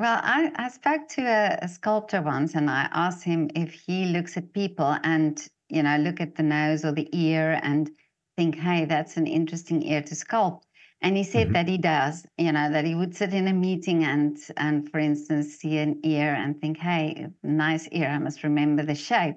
well 0.00 0.20
i, 0.22 0.50
I 0.56 0.68
spoke 0.68 1.08
to 1.10 1.22
a, 1.22 1.58
a, 1.62 1.68
sculptor 1.68 2.22
once 2.22 2.54
and 2.54 2.70
i 2.70 2.88
asked 2.92 3.24
him 3.24 3.50
if 3.54 3.72
he 3.72 4.06
looks 4.06 4.36
at 4.36 4.52
people 4.52 4.96
and 5.02 5.46
you 5.68 5.82
know 5.82 5.96
look 5.96 6.20
at 6.20 6.34
the 6.34 6.42
nose 6.42 6.84
or 6.84 6.92
the 6.92 7.08
ear 7.12 7.60
and 7.62 7.90
think 8.36 8.56
hey 8.56 8.84
that's 8.84 9.16
an 9.16 9.26
interesting 9.26 9.82
ear 9.82 10.02
to 10.02 10.14
sculpt 10.14 10.62
and 11.00 11.16
he 11.16 11.24
said 11.24 11.46
mm-hmm. 11.46 11.52
that 11.54 11.68
he 11.68 11.78
does 11.78 12.26
you 12.36 12.52
know 12.52 12.70
that 12.70 12.84
he 12.84 12.94
would 12.94 13.14
sit 13.14 13.32
in 13.32 13.48
a 13.48 13.52
meeting 13.52 14.04
and 14.04 14.38
and 14.56 14.90
for 14.90 14.98
instance 14.98 15.56
see 15.56 15.78
an 15.78 16.00
ear 16.04 16.34
and 16.34 16.60
think 16.60 16.78
hey 16.78 17.26
nice 17.42 17.88
ear 17.88 18.08
i 18.08 18.18
must 18.18 18.42
remember 18.42 18.82
the 18.84 18.94
shape 18.94 19.36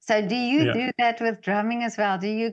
so 0.00 0.26
do 0.26 0.36
you 0.36 0.64
yeah. 0.64 0.72
do 0.72 0.90
that 0.98 1.20
with 1.20 1.40
drumming 1.40 1.82
as 1.82 1.96
well 1.96 2.18
do 2.18 2.28
you 2.28 2.52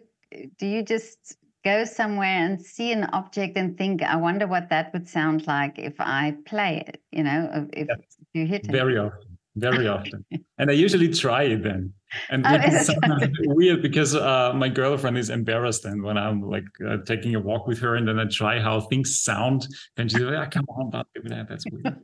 do 0.58 0.68
you 0.68 0.84
just 0.84 1.36
go 1.64 1.84
somewhere 1.84 2.46
and 2.46 2.62
see 2.62 2.92
an 2.92 3.06
object 3.06 3.58
and 3.58 3.78
think, 3.78 4.02
I 4.02 4.16
wonder 4.16 4.48
what 4.48 4.70
that 4.70 4.94
would 4.94 5.08
sound 5.08 5.48
like 5.48 5.78
if 5.78 5.96
I 6.00 6.36
play 6.46 6.84
it, 6.88 7.02
you 7.12 7.24
know, 7.24 7.68
if 7.74 7.88
yes. 7.88 8.00
you 8.34 8.46
hit 8.46 8.66
it. 8.66 8.72
Very 8.72 8.98
often, 8.98 9.38
very 9.56 9.88
often. 9.88 10.26
and 10.58 10.70
I 10.70 10.74
usually 10.74 11.10
try 11.10 11.44
it 11.44 11.64
then. 11.64 11.94
And 12.30 12.46
oh, 12.48 12.58
it's 12.60 12.86
sometimes 13.02 13.38
weird 13.42 13.82
because 13.82 14.16
uh, 14.16 14.54
my 14.56 14.70
girlfriend 14.70 15.18
is 15.18 15.30
embarrassed 15.30 15.86
and 15.86 16.02
when 16.02 16.18
I'm 16.18 16.42
like 16.42 16.66
uh, 16.88 16.98
taking 17.06 17.36
a 17.36 17.40
walk 17.40 17.68
with 17.68 17.80
her 17.80 17.96
and 17.96 18.08
then 18.08 18.20
I 18.20 18.26
try 18.26 18.60
how 18.60 18.80
things 18.82 19.22
sound, 19.22 19.68
and 19.98 20.10
she's 20.10 20.22
like, 20.22 20.48
oh, 20.48 20.50
come 20.50 20.66
on, 20.70 20.90
that. 20.92 21.48
That's 21.50 21.66
weird. 21.70 21.98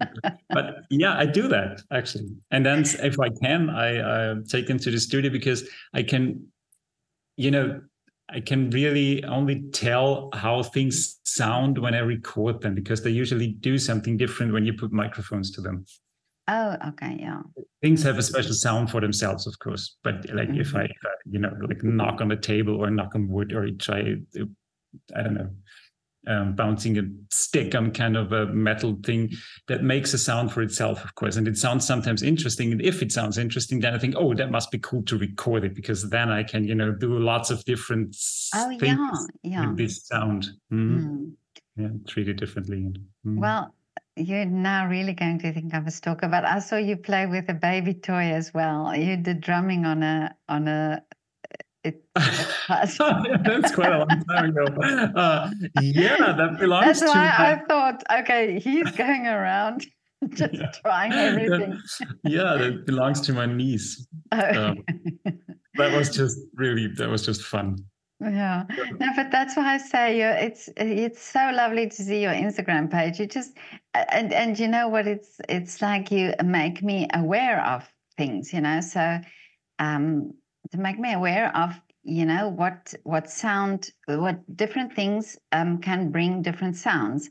but 0.49 0.75
yeah, 0.89 1.17
I 1.17 1.25
do 1.25 1.47
that 1.47 1.81
actually. 1.91 2.35
And 2.51 2.65
then 2.65 2.83
if 3.01 3.19
I 3.19 3.29
can, 3.41 3.69
I 3.69 3.97
uh, 3.97 4.35
take 4.47 4.67
them 4.67 4.79
to 4.79 4.91
the 4.91 4.99
studio 4.99 5.31
because 5.31 5.67
I 5.93 6.03
can, 6.03 6.47
you 7.37 7.51
know, 7.51 7.81
I 8.29 8.39
can 8.39 8.69
really 8.71 9.23
only 9.25 9.63
tell 9.71 10.29
how 10.33 10.63
things 10.63 11.19
sound 11.23 11.77
when 11.77 11.93
I 11.93 11.99
record 11.99 12.61
them 12.61 12.73
because 12.73 13.03
they 13.03 13.11
usually 13.11 13.47
do 13.47 13.77
something 13.77 14.17
different 14.17 14.51
when 14.51 14.65
you 14.65 14.73
put 14.73 14.91
microphones 14.91 15.51
to 15.51 15.61
them. 15.61 15.85
Oh, 16.47 16.75
okay, 16.89 17.17
yeah. 17.19 17.41
Things 17.81 18.03
have 18.03 18.17
a 18.17 18.23
special 18.23 18.53
sound 18.53 18.91
for 18.91 19.01
themselves, 19.01 19.47
of 19.47 19.57
course. 19.59 19.97
But 20.03 20.29
like 20.33 20.49
mm-hmm. 20.49 20.61
if 20.61 20.75
I, 20.75 20.87
you 21.25 21.39
know, 21.39 21.51
like 21.67 21.83
knock 21.83 22.21
on 22.21 22.31
a 22.31 22.37
table 22.37 22.75
or 22.75 22.89
knock 22.89 23.15
on 23.15 23.27
wood 23.27 23.51
or 23.53 23.69
try, 23.71 24.15
I 25.15 25.23
don't 25.23 25.33
know, 25.33 25.49
um, 26.27 26.55
bouncing 26.55 26.97
a 26.97 27.03
stick 27.29 27.75
on 27.75 27.91
kind 27.91 28.17
of 28.17 28.31
a 28.31 28.47
metal 28.47 28.97
thing 29.03 29.31
that 29.67 29.83
makes 29.83 30.13
a 30.13 30.17
sound 30.17 30.51
for 30.51 30.61
itself, 30.61 31.03
of 31.03 31.15
course. 31.15 31.35
And 31.35 31.47
it 31.47 31.57
sounds 31.57 31.85
sometimes 31.85 32.23
interesting. 32.23 32.71
And 32.71 32.81
if 32.81 33.01
it 33.01 33.11
sounds 33.11 33.37
interesting, 33.37 33.79
then 33.79 33.93
I 33.93 33.97
think, 33.97 34.15
oh, 34.17 34.33
that 34.33 34.51
must 34.51 34.71
be 34.71 34.79
cool 34.79 35.03
to 35.03 35.17
record 35.17 35.63
it 35.63 35.75
because 35.75 36.09
then 36.09 36.29
I 36.29 36.43
can, 36.43 36.63
you 36.65 36.75
know, 36.75 36.91
do 36.91 37.17
lots 37.17 37.49
of 37.49 37.63
different 37.65 38.15
oh, 38.53 38.77
things 38.79 39.27
yeah, 39.43 39.51
yeah. 39.61 39.67
with 39.67 39.77
this 39.77 40.05
sound. 40.07 40.47
Mm. 40.71 40.99
Mm. 40.99 41.31
Yeah, 41.77 41.89
treat 42.07 42.29
it 42.29 42.37
differently. 42.37 42.93
Mm. 43.25 43.39
Well, 43.39 43.73
you're 44.15 44.45
now 44.45 44.87
really 44.87 45.13
going 45.13 45.39
to 45.39 45.51
think 45.51 45.73
I'm 45.73 45.87
a 45.87 45.91
stalker, 45.91 46.29
but 46.29 46.45
I 46.45 46.59
saw 46.59 46.77
you 46.77 46.95
play 46.95 47.25
with 47.25 47.49
a 47.49 47.53
baby 47.53 47.93
toy 47.93 48.31
as 48.31 48.53
well. 48.53 48.95
You 48.95 49.17
did 49.17 49.41
drumming 49.41 49.85
on 49.85 50.03
a 50.03 50.35
on 50.47 50.67
a 50.67 51.03
it, 51.85 52.03
that's 52.67 52.97
quite 53.75 53.91
a 53.91 53.99
long 53.99 54.25
time 54.29 54.45
ago. 54.49 54.65
Uh, 55.15 55.51
yeah, 55.81 56.33
that 56.33 56.57
belongs 56.59 56.85
that's 56.85 56.99
to. 57.01 57.05
Why 57.07 57.27
I 57.37 57.61
thought, 57.67 58.03
okay, 58.19 58.59
he's 58.59 58.89
going 58.91 59.27
around 59.27 59.85
just 60.29 60.53
yeah. 60.53 60.71
trying 60.81 61.13
everything. 61.13 61.79
yeah, 62.23 62.55
that 62.55 62.85
belongs 62.85 63.21
to 63.21 63.33
my 63.33 63.45
niece. 63.45 64.07
Oh. 64.31 64.67
Um, 64.67 64.83
that 65.75 65.95
was 65.95 66.09
just 66.09 66.39
really, 66.55 66.87
that 66.87 67.09
was 67.09 67.25
just 67.25 67.43
fun. 67.43 67.77
Yeah, 68.21 68.63
no, 68.99 69.07
but 69.15 69.29
that's 69.29 69.57
why 69.57 69.73
I 69.73 69.77
say 69.77 70.17
you 70.17 70.25
it's 70.25 70.69
it's 70.77 71.21
so 71.21 71.51
lovely 71.53 71.89
to 71.89 72.01
see 72.01 72.21
your 72.21 72.31
Instagram 72.31 72.89
page. 72.89 73.19
You 73.19 73.27
just 73.27 73.57
and 73.93 74.31
and 74.31 74.57
you 74.57 74.69
know 74.69 74.87
what 74.87 75.05
it's 75.05 75.37
it's 75.49 75.81
like 75.81 76.11
you 76.11 76.33
make 76.41 76.81
me 76.81 77.09
aware 77.13 77.61
of 77.65 77.83
things, 78.15 78.53
you 78.53 78.61
know. 78.61 78.79
So 78.79 79.19
um 79.79 80.31
to 80.71 80.77
make 80.77 80.99
me 80.99 81.13
aware 81.13 81.55
of 81.55 81.79
you 82.03 82.25
know 82.25 82.49
what 82.49 82.93
what 83.03 83.29
sound 83.29 83.89
what 84.07 84.39
different 84.55 84.93
things 84.93 85.37
um, 85.51 85.79
can 85.79 86.11
bring 86.11 86.41
different 86.41 86.75
sounds. 86.75 87.29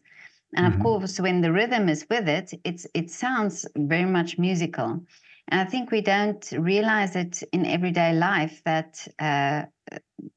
And 0.57 0.67
mm-hmm. 0.67 0.81
of 0.81 0.85
course 0.85 1.21
when 1.21 1.41
the 1.41 1.53
rhythm 1.53 1.88
is 1.88 2.07
with 2.11 2.29
it 2.29 2.53
it's 2.64 2.87
it 2.95 3.11
sounds 3.11 3.67
very 3.76 4.05
much 4.11 4.38
musical. 4.38 5.00
And 5.49 5.61
i 5.61 5.64
think 5.64 5.91
we 5.91 6.00
don't 6.00 6.45
realize 6.59 7.17
it 7.17 7.43
in 7.53 7.67
everyday 7.67 8.12
life 8.14 8.62
that 8.64 9.07
uh, 9.19 9.62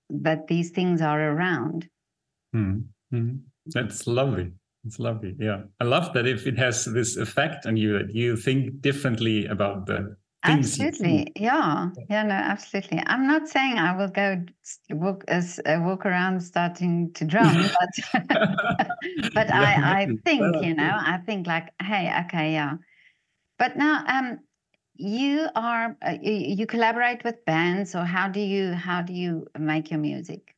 that 0.10 0.48
these 0.48 0.70
things 0.72 1.02
are 1.02 1.32
around. 1.32 1.90
Mm-hmm. 2.56 3.38
that's 3.66 4.08
lovely. 4.08 4.52
It's 4.86 5.00
lovely. 5.00 5.36
Yeah. 5.38 5.64
I 5.82 5.84
love 5.84 6.14
that 6.14 6.26
if 6.26 6.48
it 6.48 6.58
has 6.58 6.86
this 6.86 7.18
effect 7.18 7.66
on 7.66 7.76
you 7.76 7.98
that 7.98 8.16
you 8.16 8.38
think 8.38 8.82
differently 8.82 9.46
about 9.46 9.86
the 9.86 10.16
Absolutely. 10.48 11.32
Yeah. 11.36 11.92
Yeah, 12.10 12.24
no, 12.24 12.34
absolutely. 12.34 13.04
I'm 13.06 13.28
not 13.28 13.48
saying 13.50 13.78
I 13.78 13.96
will 13.98 14.08
go 14.08 14.44
walk 14.92 15.26
as 15.28 15.60
uh, 15.66 15.80
walk 15.82 16.06
around 16.06 16.40
starting 16.42 17.14
to 17.14 17.26
drum, 17.34 17.70
but 17.80 18.28
but 19.34 19.52
I 19.54 20.02
I 20.04 20.14
think, 20.26 20.62
you 20.62 20.74
know, 20.74 20.96
I 21.00 21.20
think 21.26 21.48
like, 21.48 21.74
hey, 21.82 22.12
okay, 22.26 22.54
yeah. 22.54 22.76
But 23.60 23.78
now 23.78 24.06
um 24.08 24.40
you 24.96 25.48
are 25.56 25.98
uh, 26.06 26.18
you, 26.22 26.34
you 26.34 26.68
collaborate 26.68 27.24
with 27.24 27.46
bands 27.46 27.96
or 27.96 28.06
how 28.06 28.30
do 28.30 28.42
you 28.42 28.74
how 28.74 29.04
do 29.04 29.14
you 29.14 29.48
make 29.60 29.92
your 29.92 30.02
music? 30.02 30.57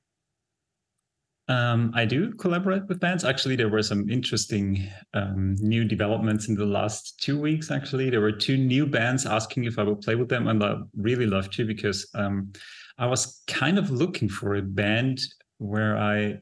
Um, 1.50 1.92
I 1.96 2.06
do 2.06 2.32
collaborate 2.34 2.86
with 2.88 3.00
bands. 3.00 3.26
Actually, 3.26 3.56
there 3.56 3.70
were 3.70 3.82
some 3.82 4.08
interesting 4.08 4.88
um, 5.16 5.56
new 5.56 5.84
developments 5.84 6.48
in 6.48 6.54
the 6.54 6.66
last 6.66 7.20
two 7.20 7.40
weeks. 7.40 7.72
Actually, 7.72 8.12
there 8.12 8.22
were 8.22 8.32
two 8.32 8.56
new 8.56 8.86
bands 8.86 9.26
asking 9.26 9.64
if 9.64 9.80
I 9.80 9.84
would 9.84 10.02
play 10.02 10.14
with 10.14 10.30
them, 10.30 10.48
and 10.48 10.64
I 10.64 10.76
really 10.96 11.26
loved 11.26 11.52
to 11.54 11.66
because 11.66 12.08
um, 12.14 12.54
I 13.00 13.08
was 13.08 13.42
kind 13.48 13.80
of 13.80 13.90
looking 13.90 14.30
for 14.30 14.56
a 14.56 14.62
band 14.62 15.22
where 15.58 15.98
I 15.98 16.36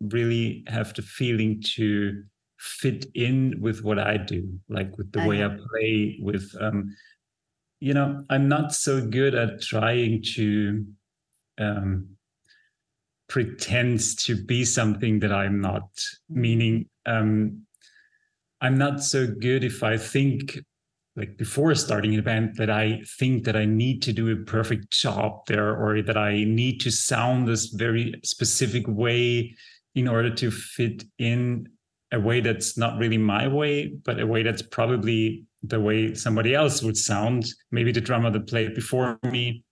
really 0.00 0.62
have 0.68 0.94
the 0.94 1.02
feeling 1.02 1.60
to 1.74 2.22
fit 2.60 3.06
in 3.14 3.56
with 3.60 3.82
what 3.82 3.98
I 3.98 4.18
do, 4.18 4.60
like 4.68 4.96
with 4.96 5.10
the 5.10 5.26
way 5.26 5.44
I 5.44 5.48
play. 5.48 6.16
With 6.22 6.48
um, 6.60 6.94
you 7.80 7.92
know, 7.92 8.22
I'm 8.30 8.48
not 8.48 8.72
so 8.72 9.04
good 9.04 9.34
at 9.34 9.62
trying 9.62 10.22
to 10.34 10.86
um, 11.58 12.17
pretends 13.28 14.14
to 14.26 14.42
be 14.44 14.64
something 14.64 15.20
that 15.20 15.32
I'm 15.32 15.60
not. 15.60 15.88
Meaning, 16.28 16.88
um, 17.06 17.62
I'm 18.60 18.78
not 18.78 19.02
so 19.02 19.26
good 19.26 19.64
if 19.64 19.82
I 19.82 19.96
think 19.96 20.58
like 21.18 21.36
before 21.36 21.74
starting 21.74 22.14
an 22.14 22.20
event, 22.20 22.56
that 22.56 22.70
I 22.70 23.02
think 23.18 23.44
that 23.44 23.56
I 23.56 23.64
need 23.64 24.02
to 24.02 24.12
do 24.12 24.30
a 24.30 24.36
perfect 24.36 24.92
job 24.92 25.44
there 25.48 25.76
or 25.76 26.00
that 26.00 26.16
I 26.16 26.44
need 26.44 26.80
to 26.82 26.92
sound 26.92 27.48
this 27.48 27.66
very 27.66 28.14
specific 28.22 28.84
way 28.86 29.56
in 29.96 30.06
order 30.06 30.32
to 30.36 30.50
fit 30.52 31.02
in 31.18 31.68
a 32.12 32.20
way 32.20 32.40
that's 32.40 32.78
not 32.78 32.98
really 32.98 33.18
my 33.18 33.48
way, 33.48 33.88
but 34.04 34.20
a 34.20 34.26
way 34.26 34.44
that's 34.44 34.62
probably 34.62 35.44
the 35.64 35.80
way 35.80 36.14
somebody 36.14 36.54
else 36.54 36.82
would 36.82 36.96
sound, 36.96 37.46
maybe 37.72 37.90
the 37.90 38.00
drummer 38.00 38.30
that 38.30 38.46
played 38.46 38.76
before 38.76 39.18
me. 39.24 39.64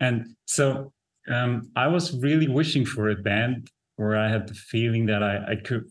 And 0.00 0.36
so 0.44 0.92
um, 1.28 1.70
I 1.76 1.86
was 1.86 2.18
really 2.20 2.48
wishing 2.48 2.84
for 2.84 3.10
a 3.10 3.16
band 3.16 3.70
where 3.96 4.16
I 4.16 4.28
had 4.28 4.48
the 4.48 4.54
feeling 4.54 5.06
that 5.06 5.22
I, 5.22 5.52
I 5.52 5.56
could 5.56 5.84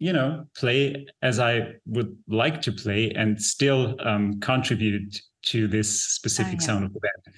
you 0.00 0.12
know 0.12 0.44
play 0.56 1.06
as 1.22 1.38
i 1.38 1.74
would 1.86 2.16
like 2.26 2.60
to 2.62 2.72
play 2.72 3.12
and 3.12 3.40
still 3.40 3.94
um, 4.00 4.40
contribute 4.40 5.20
to 5.42 5.68
this 5.68 6.02
specific 6.02 6.54
oh, 6.54 6.60
yeah. 6.60 6.66
sound 6.66 6.84
of 6.84 6.92
the 6.92 7.00
band 7.00 7.36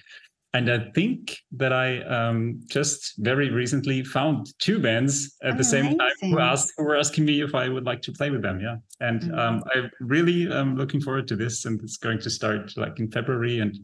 and 0.55 0.71
i 0.71 0.91
think 0.93 1.37
that 1.51 1.73
i 1.73 2.01
um, 2.03 2.61
just 2.71 3.15
very 3.19 3.51
recently 3.51 4.03
found 4.03 4.47
two 4.59 4.79
bands 4.79 5.37
at 5.43 5.59
the 5.59 5.65
same 5.65 5.99
time 5.99 6.11
who 6.21 6.39
asked 6.39 6.73
who 6.77 6.85
were 6.85 6.97
asking 6.97 7.25
me 7.25 7.43
if 7.43 7.55
i 7.55 7.69
would 7.69 7.85
like 7.85 8.01
to 8.01 8.13
play 8.13 8.31
with 8.31 8.43
them 8.43 8.61
yeah 8.61 8.77
and 9.01 9.23
mm-hmm. 9.23 9.39
um, 9.39 9.63
i'm 9.75 9.91
really 10.01 10.51
um, 10.51 10.77
looking 10.77 11.01
forward 11.01 11.27
to 11.29 11.37
this 11.37 11.65
and 11.67 11.83
it's 11.83 11.97
going 11.97 12.19
to 12.19 12.31
start 12.31 12.73
like 12.77 12.99
in 13.01 13.11
february 13.11 13.59
and 13.59 13.77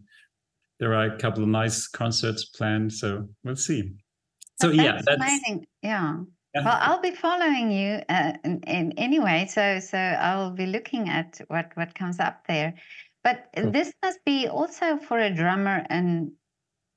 there 0.80 0.94
are 0.94 1.06
a 1.06 1.18
couple 1.18 1.42
of 1.42 1.48
nice 1.48 1.86
concerts 1.86 2.44
planned 2.44 2.92
so 2.92 3.26
we'll 3.44 3.56
see 3.56 3.92
so 4.60 4.68
that's 4.68 4.76
yeah 4.76 5.00
that's 5.04 5.22
amazing 5.22 5.66
yeah 5.82 6.18
well, 6.54 6.78
I'll 6.80 7.00
be 7.00 7.10
following 7.10 7.70
you 7.70 8.00
uh, 8.08 8.32
in, 8.44 8.60
in 8.66 8.92
anyway, 8.96 9.46
so 9.48 9.80
so 9.80 9.98
I'll 9.98 10.50
be 10.50 10.66
looking 10.66 11.08
at 11.08 11.40
what 11.48 11.70
what 11.74 11.94
comes 11.94 12.18
up 12.18 12.46
there. 12.46 12.74
But 13.22 13.48
cool. 13.56 13.70
this 13.70 13.92
must 14.02 14.24
be 14.24 14.48
also 14.48 14.96
for 14.96 15.18
a 15.18 15.32
drummer, 15.32 15.84
and 15.88 16.32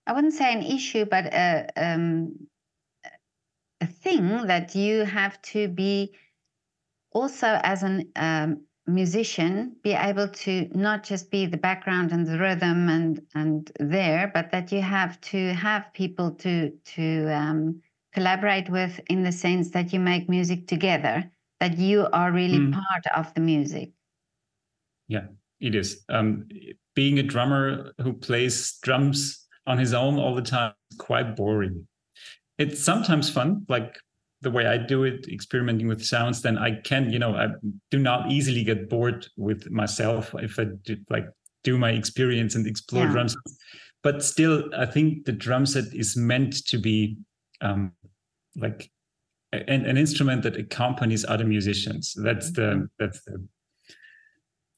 I 0.07 0.13
wouldn't 0.13 0.33
say 0.33 0.53
an 0.53 0.63
issue, 0.63 1.05
but 1.05 1.25
a 1.25 1.67
um, 1.75 2.47
a 3.81 3.88
thing 3.88 4.47
that 4.47 4.75
you 4.75 5.03
have 5.03 5.41
to 5.53 5.67
be 5.67 6.13
also 7.11 7.59
as 7.63 7.83
an 7.83 8.11
um, 8.15 8.65
musician 8.88 9.75
be 9.83 9.93
able 9.93 10.27
to 10.27 10.67
not 10.73 11.03
just 11.03 11.29
be 11.29 11.45
the 11.45 11.57
background 11.57 12.11
and 12.11 12.25
the 12.25 12.38
rhythm 12.38 12.89
and 12.89 13.21
and 13.35 13.71
there, 13.79 14.31
but 14.33 14.51
that 14.51 14.71
you 14.71 14.81
have 14.81 15.19
to 15.21 15.53
have 15.53 15.93
people 15.93 16.31
to 16.31 16.71
to 16.95 17.33
um, 17.33 17.81
collaborate 18.13 18.69
with 18.69 19.00
in 19.07 19.23
the 19.23 19.31
sense 19.31 19.71
that 19.71 19.93
you 19.93 20.00
make 20.00 20.29
music 20.29 20.67
together, 20.67 21.29
that 21.59 21.77
you 21.77 22.07
are 22.11 22.31
really 22.31 22.59
mm. 22.59 22.73
part 22.73 23.05
of 23.15 23.33
the 23.33 23.41
music. 23.41 23.91
Yeah, 25.07 25.27
it 25.59 25.75
is. 25.75 26.03
Um, 26.09 26.47
being 26.95 27.19
a 27.19 27.23
drummer 27.23 27.93
who 28.01 28.13
plays 28.13 28.77
drums 28.81 29.47
on 29.67 29.77
his 29.77 29.93
own 29.93 30.17
all 30.17 30.35
the 30.35 30.41
time 30.41 30.73
is 30.91 30.97
quite 30.97 31.35
boring. 31.35 31.88
It's 32.57 32.83
sometimes 32.83 33.29
fun, 33.29 33.65
like 33.69 33.97
the 34.41 34.51
way 34.51 34.65
I 34.65 34.77
do 34.77 35.03
it, 35.03 35.27
experimenting 35.27 35.88
with 35.88 36.03
sounds. 36.03 36.41
Then 36.41 36.57
I 36.57 36.81
can, 36.81 37.12
you 37.12 37.19
know, 37.19 37.36
I 37.36 37.50
do 37.89 38.00
not 38.00 38.31
easily 38.31 38.63
get 38.63 38.89
bored 38.89 39.27
with 39.38 39.69
myself 39.69 40.33
if 40.39 40.60
I 40.60 40.65
do, 40.83 40.98
like 41.10 41.25
do 41.63 41.77
my 41.77 41.91
experience 41.91 42.55
and 42.55 42.65
explore 42.65 43.05
yeah. 43.05 43.12
drums. 43.12 43.36
But 44.03 44.24
still, 44.24 44.63
I 44.75 44.88
think 44.88 45.25
the 45.25 45.31
drum 45.31 45.65
set 45.65 45.86
is 45.93 46.17
meant 46.17 46.65
to 46.67 46.77
be 46.79 47.17
um, 47.62 47.91
like 48.55 48.89
an, 49.51 49.86
an 49.86 49.98
instrument 49.98 50.43
that 50.43 50.57
accompanies 50.57 51.24
other 51.25 51.45
musicians. 51.45 52.15
That's 52.17 52.51
the 52.51 52.62
mm-hmm. 52.62 52.86
that's 52.98 53.24
the 53.25 53.48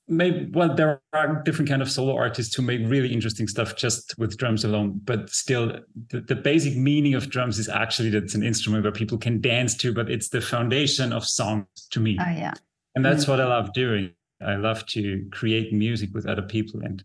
maybe 0.07 0.50
well 0.53 0.74
there 0.74 1.01
are 1.13 1.41
different 1.43 1.69
kind 1.69 1.81
of 1.81 1.89
solo 1.89 2.15
artists 2.15 2.53
who 2.53 2.62
make 2.62 2.81
really 2.86 3.12
interesting 3.12 3.48
stuff 3.48 3.75
just 3.75 4.13
with 4.17 4.38
drums 4.38 4.65
alone 4.65 5.00
but 5.05 5.29
still 5.29 5.79
the, 6.09 6.20
the 6.22 6.35
basic 6.35 6.75
meaning 6.75 7.13
of 7.13 7.29
drums 7.29 7.57
is 7.57 7.70
actually 7.70 8.09
that 8.09 8.24
it's 8.24 8.35
an 8.35 8.44
instrument 8.44 8.83
where 8.83 8.92
people 8.92 9.18
can 9.18 9.39
dance 9.39 9.75
to 9.75 9.94
but 9.94 10.09
it's 10.09 10.29
the 10.29 10.42
foundation 10.42 11.13
of 11.13 11.25
songs 11.25 11.66
to 11.89 12.00
me 12.00 12.18
oh 12.20 12.31
yeah 12.31 12.53
and 12.96 13.05
that's 13.05 13.24
mm-hmm. 13.24 13.31
what 13.31 13.42
i 13.42 13.46
love 13.46 13.72
doing 13.74 14.11
i 14.46 14.55
love 14.55 14.85
to 14.85 15.25
create 15.31 15.72
music 15.72 16.09
with 16.13 16.27
other 16.27 16.44
people 16.44 16.81
and 16.81 17.03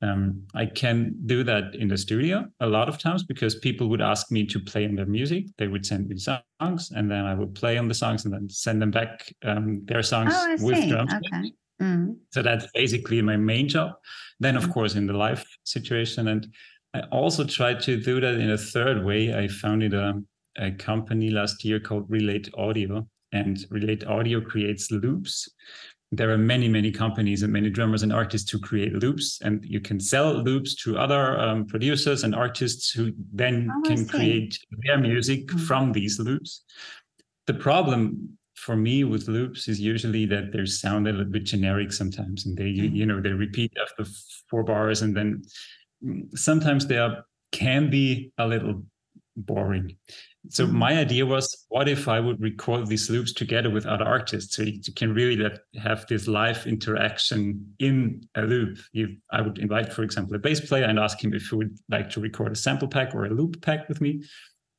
um, 0.00 0.44
I 0.54 0.66
can 0.66 1.16
do 1.26 1.42
that 1.42 1.74
in 1.74 1.88
the 1.88 1.98
studio 1.98 2.46
a 2.60 2.66
lot 2.68 2.88
of 2.88 2.98
times 2.98 3.24
because 3.24 3.56
people 3.56 3.88
would 3.88 4.00
ask 4.00 4.30
me 4.30 4.46
to 4.46 4.60
play 4.60 4.84
on 4.84 4.94
their 4.94 5.06
music. 5.06 5.46
They 5.58 5.66
would 5.66 5.84
send 5.84 6.08
me 6.08 6.18
songs, 6.18 6.92
and 6.94 7.10
then 7.10 7.24
I 7.24 7.34
would 7.34 7.56
play 7.56 7.78
on 7.78 7.88
the 7.88 7.94
songs 7.94 8.24
and 8.24 8.32
then 8.32 8.48
send 8.48 8.80
them 8.80 8.92
back 8.92 9.34
um, 9.42 9.84
their 9.86 10.04
songs 10.04 10.32
oh, 10.36 10.56
with 10.60 10.88
drums. 10.88 11.12
Okay. 11.12 11.52
Mm. 11.80 12.16
So 12.32 12.42
that's 12.42 12.66
basically 12.74 13.22
my 13.22 13.36
main 13.36 13.68
job. 13.68 13.92
Then, 14.40 14.56
of 14.56 14.64
mm. 14.64 14.72
course, 14.72 14.94
in 14.94 15.06
the 15.06 15.12
live 15.12 15.44
situation, 15.64 16.28
and 16.28 16.46
I 16.94 17.00
also 17.12 17.44
tried 17.44 17.80
to 17.80 18.00
do 18.00 18.20
that 18.20 18.34
in 18.34 18.50
a 18.50 18.58
third 18.58 19.04
way. 19.04 19.34
I 19.34 19.48
founded 19.48 19.94
a, 19.94 20.20
a 20.58 20.72
company 20.72 21.30
last 21.30 21.64
year 21.64 21.78
called 21.80 22.06
Relate 22.08 22.48
Audio, 22.56 23.06
and 23.32 23.58
Relate 23.70 24.04
Audio 24.06 24.40
creates 24.40 24.90
loops 24.90 25.48
there 26.10 26.30
are 26.30 26.38
many 26.38 26.68
many 26.68 26.90
companies 26.90 27.42
and 27.42 27.52
many 27.52 27.68
drummers 27.68 28.02
and 28.02 28.12
artists 28.12 28.50
who 28.50 28.58
create 28.58 28.94
loops 28.94 29.40
and 29.42 29.62
you 29.64 29.80
can 29.80 30.00
sell 30.00 30.32
loops 30.42 30.74
to 30.74 30.98
other 30.98 31.38
um, 31.38 31.66
producers 31.66 32.24
and 32.24 32.34
artists 32.34 32.90
who 32.90 33.12
then 33.32 33.70
oh, 33.70 33.82
can 33.82 34.06
create 34.06 34.58
their 34.84 34.98
music 34.98 35.46
mm-hmm. 35.46 35.58
from 35.58 35.92
these 35.92 36.18
loops 36.18 36.64
the 37.46 37.54
problem 37.54 38.37
for 38.58 38.76
me 38.76 39.04
with 39.04 39.28
loops 39.28 39.68
is 39.68 39.80
usually 39.80 40.26
that 40.26 40.52
they 40.52 40.64
sound 40.66 41.06
a 41.06 41.12
little 41.12 41.32
bit 41.32 41.44
generic 41.44 41.92
sometimes 41.92 42.46
and 42.46 42.56
they 42.56 42.72
mm-hmm. 42.72 42.94
you 42.94 43.06
know 43.06 43.20
they 43.20 43.30
repeat 43.30 43.72
after 43.80 44.04
four 44.50 44.64
bars 44.64 45.02
and 45.02 45.16
then 45.16 45.42
mm, 46.04 46.26
sometimes 46.36 46.86
they 46.86 46.98
are 46.98 47.24
can 47.52 47.88
be 47.88 48.32
a 48.38 48.46
little 48.46 48.82
boring 49.36 49.96
so 50.48 50.66
mm-hmm. 50.66 50.78
my 50.78 50.98
idea 50.98 51.24
was 51.24 51.66
what 51.68 51.88
if 51.88 52.08
i 52.08 52.18
would 52.18 52.40
record 52.40 52.86
these 52.88 53.08
loops 53.08 53.32
together 53.32 53.70
with 53.70 53.86
other 53.86 54.04
artists 54.04 54.56
so 54.56 54.62
you 54.62 54.80
can 54.96 55.14
really 55.14 55.36
let, 55.36 55.60
have 55.80 56.04
this 56.08 56.26
live 56.26 56.66
interaction 56.66 57.64
in 57.78 58.20
a 58.34 58.42
loop 58.42 58.76
you, 58.92 59.16
i 59.30 59.40
would 59.40 59.58
invite 59.58 59.92
for 59.92 60.02
example 60.02 60.34
a 60.34 60.38
bass 60.38 60.60
player 60.60 60.84
and 60.84 60.98
ask 60.98 61.22
him 61.22 61.32
if 61.32 61.48
he 61.48 61.56
would 61.56 61.78
like 61.88 62.10
to 62.10 62.20
record 62.20 62.50
a 62.50 62.56
sample 62.56 62.88
pack 62.88 63.14
or 63.14 63.26
a 63.26 63.30
loop 63.30 63.62
pack 63.62 63.88
with 63.88 64.00
me 64.00 64.20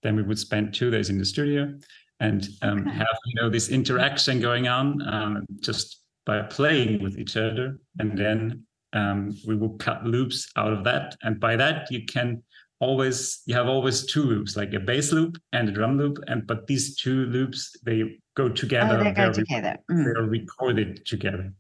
then 0.04 0.16
we 0.16 0.24
would 0.24 0.40
spend 0.40 0.74
two 0.74 0.92
days 0.92 1.10
in 1.10 1.18
the 1.18 1.26
studio 1.26 1.74
and 2.20 2.48
um, 2.62 2.86
have 2.86 3.18
you 3.26 3.42
know 3.42 3.50
this 3.50 3.70
interaction 3.70 4.40
going 4.40 4.68
on 4.68 5.02
um, 5.08 5.46
just 5.62 6.00
by 6.30 6.44
playing 6.44 7.02
with 7.02 7.18
each 7.18 7.36
other. 7.38 7.80
And 7.98 8.16
then 8.16 8.64
um, 8.94 9.36
we 9.48 9.56
will 9.56 9.76
cut 9.78 10.04
loops 10.06 10.48
out 10.56 10.72
of 10.72 10.84
that. 10.84 11.16
And 11.24 11.40
by 11.40 11.56
that 11.56 11.92
you 11.92 12.06
can 12.06 12.44
always 12.80 13.42
you 13.48 13.56
have 13.56 13.68
always 13.68 14.06
two 14.06 14.24
loops 14.24 14.56
like 14.56 14.74
a 14.74 14.80
bass 14.80 15.12
loop 15.12 15.38
and 15.54 15.68
a 15.70 15.72
drum 15.72 15.98
loop. 15.98 16.20
And 16.28 16.46
but 16.46 16.68
these 16.68 16.96
two 16.98 17.26
loops 17.26 17.76
they 17.84 18.20
go 18.36 18.48
together 18.48 19.00
oh, 19.00 19.04
they 19.04 19.12
go 19.12 19.34
together. 19.34 19.78
Mm. 19.90 20.04
they're 20.04 20.24
recorded 20.24 21.04
together. 21.06 21.52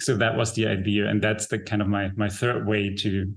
So 0.00 0.16
that 0.16 0.36
was 0.36 0.54
the 0.54 0.66
idea. 0.66 1.06
And 1.06 1.22
that's 1.22 1.46
the 1.46 1.60
kind 1.60 1.80
of 1.80 1.86
my 1.86 2.10
my 2.16 2.28
third 2.28 2.66
way 2.66 2.94
to 2.96 3.32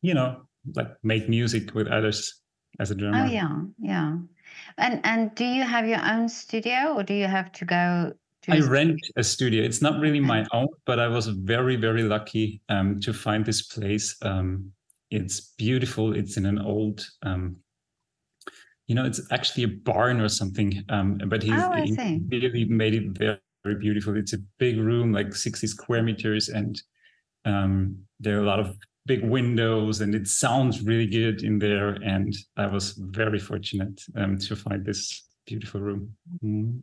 you 0.00 0.14
know 0.14 0.42
like 0.76 0.92
make 1.02 1.28
music 1.28 1.74
with 1.74 1.88
others 1.88 2.40
as 2.78 2.90
a 2.90 2.94
drummer. 2.94 3.26
Oh 3.26 3.30
yeah. 3.30 3.56
Yeah 3.78 4.16
and 4.78 5.00
and 5.04 5.34
do 5.34 5.44
you 5.44 5.62
have 5.62 5.86
your 5.86 6.04
own 6.04 6.28
studio 6.28 6.94
or 6.96 7.02
do 7.02 7.14
you 7.14 7.26
have 7.26 7.52
to 7.52 7.64
go 7.64 8.12
to 8.42 8.52
I 8.52 8.60
rent 8.60 8.98
a 9.16 9.22
studio. 9.22 9.62
It's 9.62 9.82
not 9.82 10.00
really 10.00 10.18
my 10.18 10.46
own, 10.54 10.68
but 10.86 10.98
I 10.98 11.08
was 11.08 11.26
very, 11.26 11.76
very 11.76 12.02
lucky 12.02 12.62
um, 12.70 12.98
to 13.00 13.12
find 13.12 13.44
this 13.44 13.60
place 13.60 14.16
um, 14.22 14.72
it's 15.10 15.40
beautiful. 15.58 16.14
It's 16.14 16.36
in 16.36 16.46
an 16.46 16.58
old, 16.58 17.06
um, 17.22 17.56
you 18.86 18.94
know, 18.94 19.04
it's 19.04 19.20
actually 19.32 19.64
a 19.64 19.68
barn 19.68 20.20
or 20.20 20.28
something. 20.28 20.84
Um, 20.88 21.20
but 21.26 21.42
he, 21.42 21.52
oh, 21.52 21.72
he 21.82 22.20
really 22.28 22.64
made 22.64 22.94
it 22.94 23.18
very, 23.18 23.38
very 23.64 23.76
beautiful. 23.76 24.16
It's 24.16 24.32
a 24.32 24.38
big 24.58 24.78
room, 24.78 25.12
like 25.12 25.34
60 25.34 25.66
square 25.66 26.02
meters, 26.02 26.48
and 26.48 26.80
um, 27.44 27.96
there 28.20 28.38
are 28.38 28.42
a 28.42 28.46
lot 28.46 28.60
of 28.60 28.76
big 29.10 29.24
windows, 29.24 30.00
and 30.02 30.14
it 30.14 30.28
sounds 30.28 30.82
really 30.82 31.06
good 31.06 31.42
in 31.42 31.58
there. 31.58 31.90
And 32.14 32.32
I 32.56 32.66
was 32.66 32.92
very 32.92 33.40
fortunate 33.40 34.00
um, 34.14 34.38
to 34.38 34.54
find 34.54 34.84
this 34.84 35.26
beautiful 35.46 35.80
room. 35.80 36.14
Mm-hmm. 36.44 36.78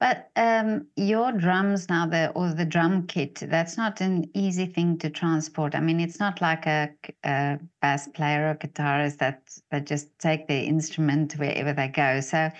But 0.00 0.28
um, 0.36 0.86
your 0.96 1.32
drums 1.32 1.88
now, 1.88 2.04
the 2.06 2.30
or 2.32 2.52
the 2.52 2.66
drum 2.66 3.06
kit, 3.06 3.36
that's 3.36 3.78
not 3.78 4.02
an 4.02 4.28
easy 4.34 4.66
thing 4.66 4.98
to 4.98 5.08
transport. 5.08 5.74
I 5.74 5.80
mean, 5.80 5.98
it's 5.98 6.20
not 6.20 6.42
like 6.42 6.66
a, 6.66 6.90
a 7.24 7.58
bass 7.80 8.06
player 8.08 8.50
or 8.50 8.54
guitarist 8.56 9.16
that 9.18 9.40
that 9.70 9.86
just 9.86 10.08
take 10.18 10.46
the 10.46 10.60
instrument 10.74 11.34
wherever 11.34 11.72
they 11.72 11.88
go. 11.88 12.20
So. 12.20 12.50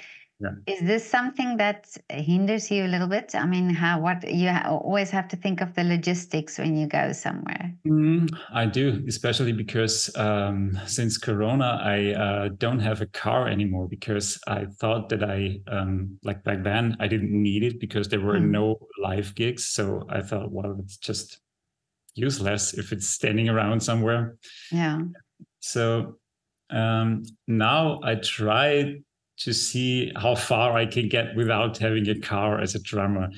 Is 0.67 0.81
this 0.81 1.09
something 1.09 1.57
that 1.59 1.87
hinders 2.11 2.71
you 2.71 2.85
a 2.85 2.89
little 2.89 3.07
bit? 3.07 3.35
I 3.35 3.47
mean, 3.47 3.71
how 3.71 4.01
what 4.01 4.29
you 4.31 4.51
always 4.67 5.11
have 5.11 5.29
to 5.29 5.37
think 5.37 5.61
of 5.61 5.75
the 5.75 5.85
logistics 5.85 6.59
when 6.59 6.77
you 6.77 6.87
go 6.87 7.13
somewhere. 7.13 7.75
Mm, 7.87 8.29
I 8.53 8.67
do, 8.67 9.03
especially 9.09 9.53
because 9.53 10.15
um, 10.17 10.79
since 10.87 11.19
Corona, 11.19 11.79
I 11.83 12.13
uh, 12.13 12.49
don't 12.59 12.81
have 12.81 13.01
a 13.01 13.07
car 13.07 13.49
anymore 13.49 13.89
because 13.89 14.39
I 14.47 14.67
thought 14.81 15.09
that 15.11 15.23
I, 15.23 15.61
um, 15.69 16.19
like 16.23 16.43
back 16.45 16.63
then, 16.63 16.97
I 17.01 17.09
didn't 17.09 17.31
need 17.31 17.63
it 17.63 17.81
because 17.81 18.09
there 18.09 18.21
were 18.21 18.39
Mm. 18.39 18.51
no 18.51 18.79
live 19.03 19.35
gigs. 19.35 19.67
So 19.67 20.07
I 20.09 20.21
thought, 20.23 20.51
well, 20.51 20.77
it's 20.81 20.97
just 20.97 21.41
useless 22.15 22.75
if 22.75 22.93
it's 22.93 23.09
standing 23.09 23.49
around 23.49 23.81
somewhere. 23.83 24.37
Yeah. 24.71 25.01
So 25.61 26.19
um, 26.71 27.23
now 27.47 28.01
I 28.03 28.17
try 28.17 28.97
to 29.39 29.53
see 29.53 30.13
how 30.17 30.35
far 30.35 30.77
I 30.77 30.87
can 30.87 31.09
get 31.09 31.35
without 31.35 31.79
having 31.79 32.09
a 32.09 32.19
car 32.19 32.61
as 32.61 32.75
a 32.75 32.83
drummer. 32.83 33.29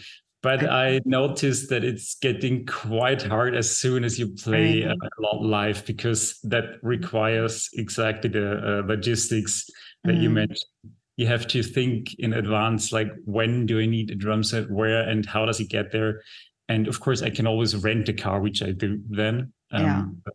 But 0.42 0.68
I 0.68 1.00
noticed 1.04 1.70
that 1.70 1.82
it's 1.82 2.16
getting 2.20 2.66
quite 2.66 3.22
hard 3.22 3.56
as 3.56 3.76
soon 3.76 4.04
as 4.04 4.18
you 4.18 4.28
play 4.28 4.82
a 4.82 4.94
lot 5.18 5.42
live 5.42 5.84
because 5.86 6.38
that 6.44 6.64
requires 6.82 7.68
exactly 7.72 8.30
the 8.30 8.52
uh, 8.58 8.86
logistics 8.86 9.68
that 10.04 10.16
you 10.16 10.30
Mm. 10.30 10.34
mentioned. 10.34 10.70
You 11.16 11.26
have 11.26 11.46
to 11.48 11.62
think 11.62 12.14
in 12.18 12.34
advance, 12.34 12.92
like 12.92 13.08
when 13.24 13.66
do 13.66 13.80
I 13.80 13.86
need 13.86 14.10
a 14.10 14.14
drum 14.14 14.44
set, 14.44 14.70
where, 14.70 15.00
and 15.08 15.24
how 15.26 15.46
does 15.46 15.58
it 15.58 15.68
get 15.70 15.90
there? 15.90 16.22
And 16.68 16.86
of 16.86 17.00
course, 17.00 17.22
I 17.22 17.30
can 17.30 17.46
always 17.46 17.74
rent 17.74 18.08
a 18.08 18.12
car, 18.12 18.38
which 18.40 18.62
I 18.62 18.72
do 18.72 19.00
then. 19.08 19.52
Yeah. 19.72 20.04
but, 20.24 20.34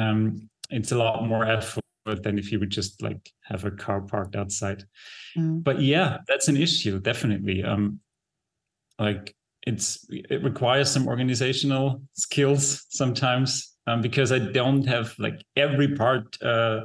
um, 0.00 0.48
it's 0.70 0.92
a 0.92 0.96
lot 0.96 1.26
more 1.26 1.44
effort 1.44 1.84
than 2.14 2.38
if 2.38 2.52
you 2.52 2.60
would 2.60 2.70
just 2.70 3.02
like 3.02 3.30
have 3.42 3.64
a 3.64 3.70
car 3.70 4.00
parked 4.00 4.36
outside. 4.36 4.84
Mm. 5.36 5.62
But 5.62 5.80
yeah, 5.80 6.18
that's 6.26 6.48
an 6.48 6.56
issue, 6.56 7.00
definitely. 7.00 7.62
Um, 7.62 8.00
like 8.98 9.34
it's 9.66 10.06
it 10.08 10.42
requires 10.42 10.90
some 10.90 11.06
organizational 11.06 12.02
skills 12.14 12.86
sometimes 12.90 13.76
um, 13.86 14.00
because 14.00 14.32
I 14.32 14.38
don't 14.38 14.86
have 14.86 15.14
like 15.18 15.44
every 15.56 15.94
part. 15.96 16.40
Uh, 16.42 16.82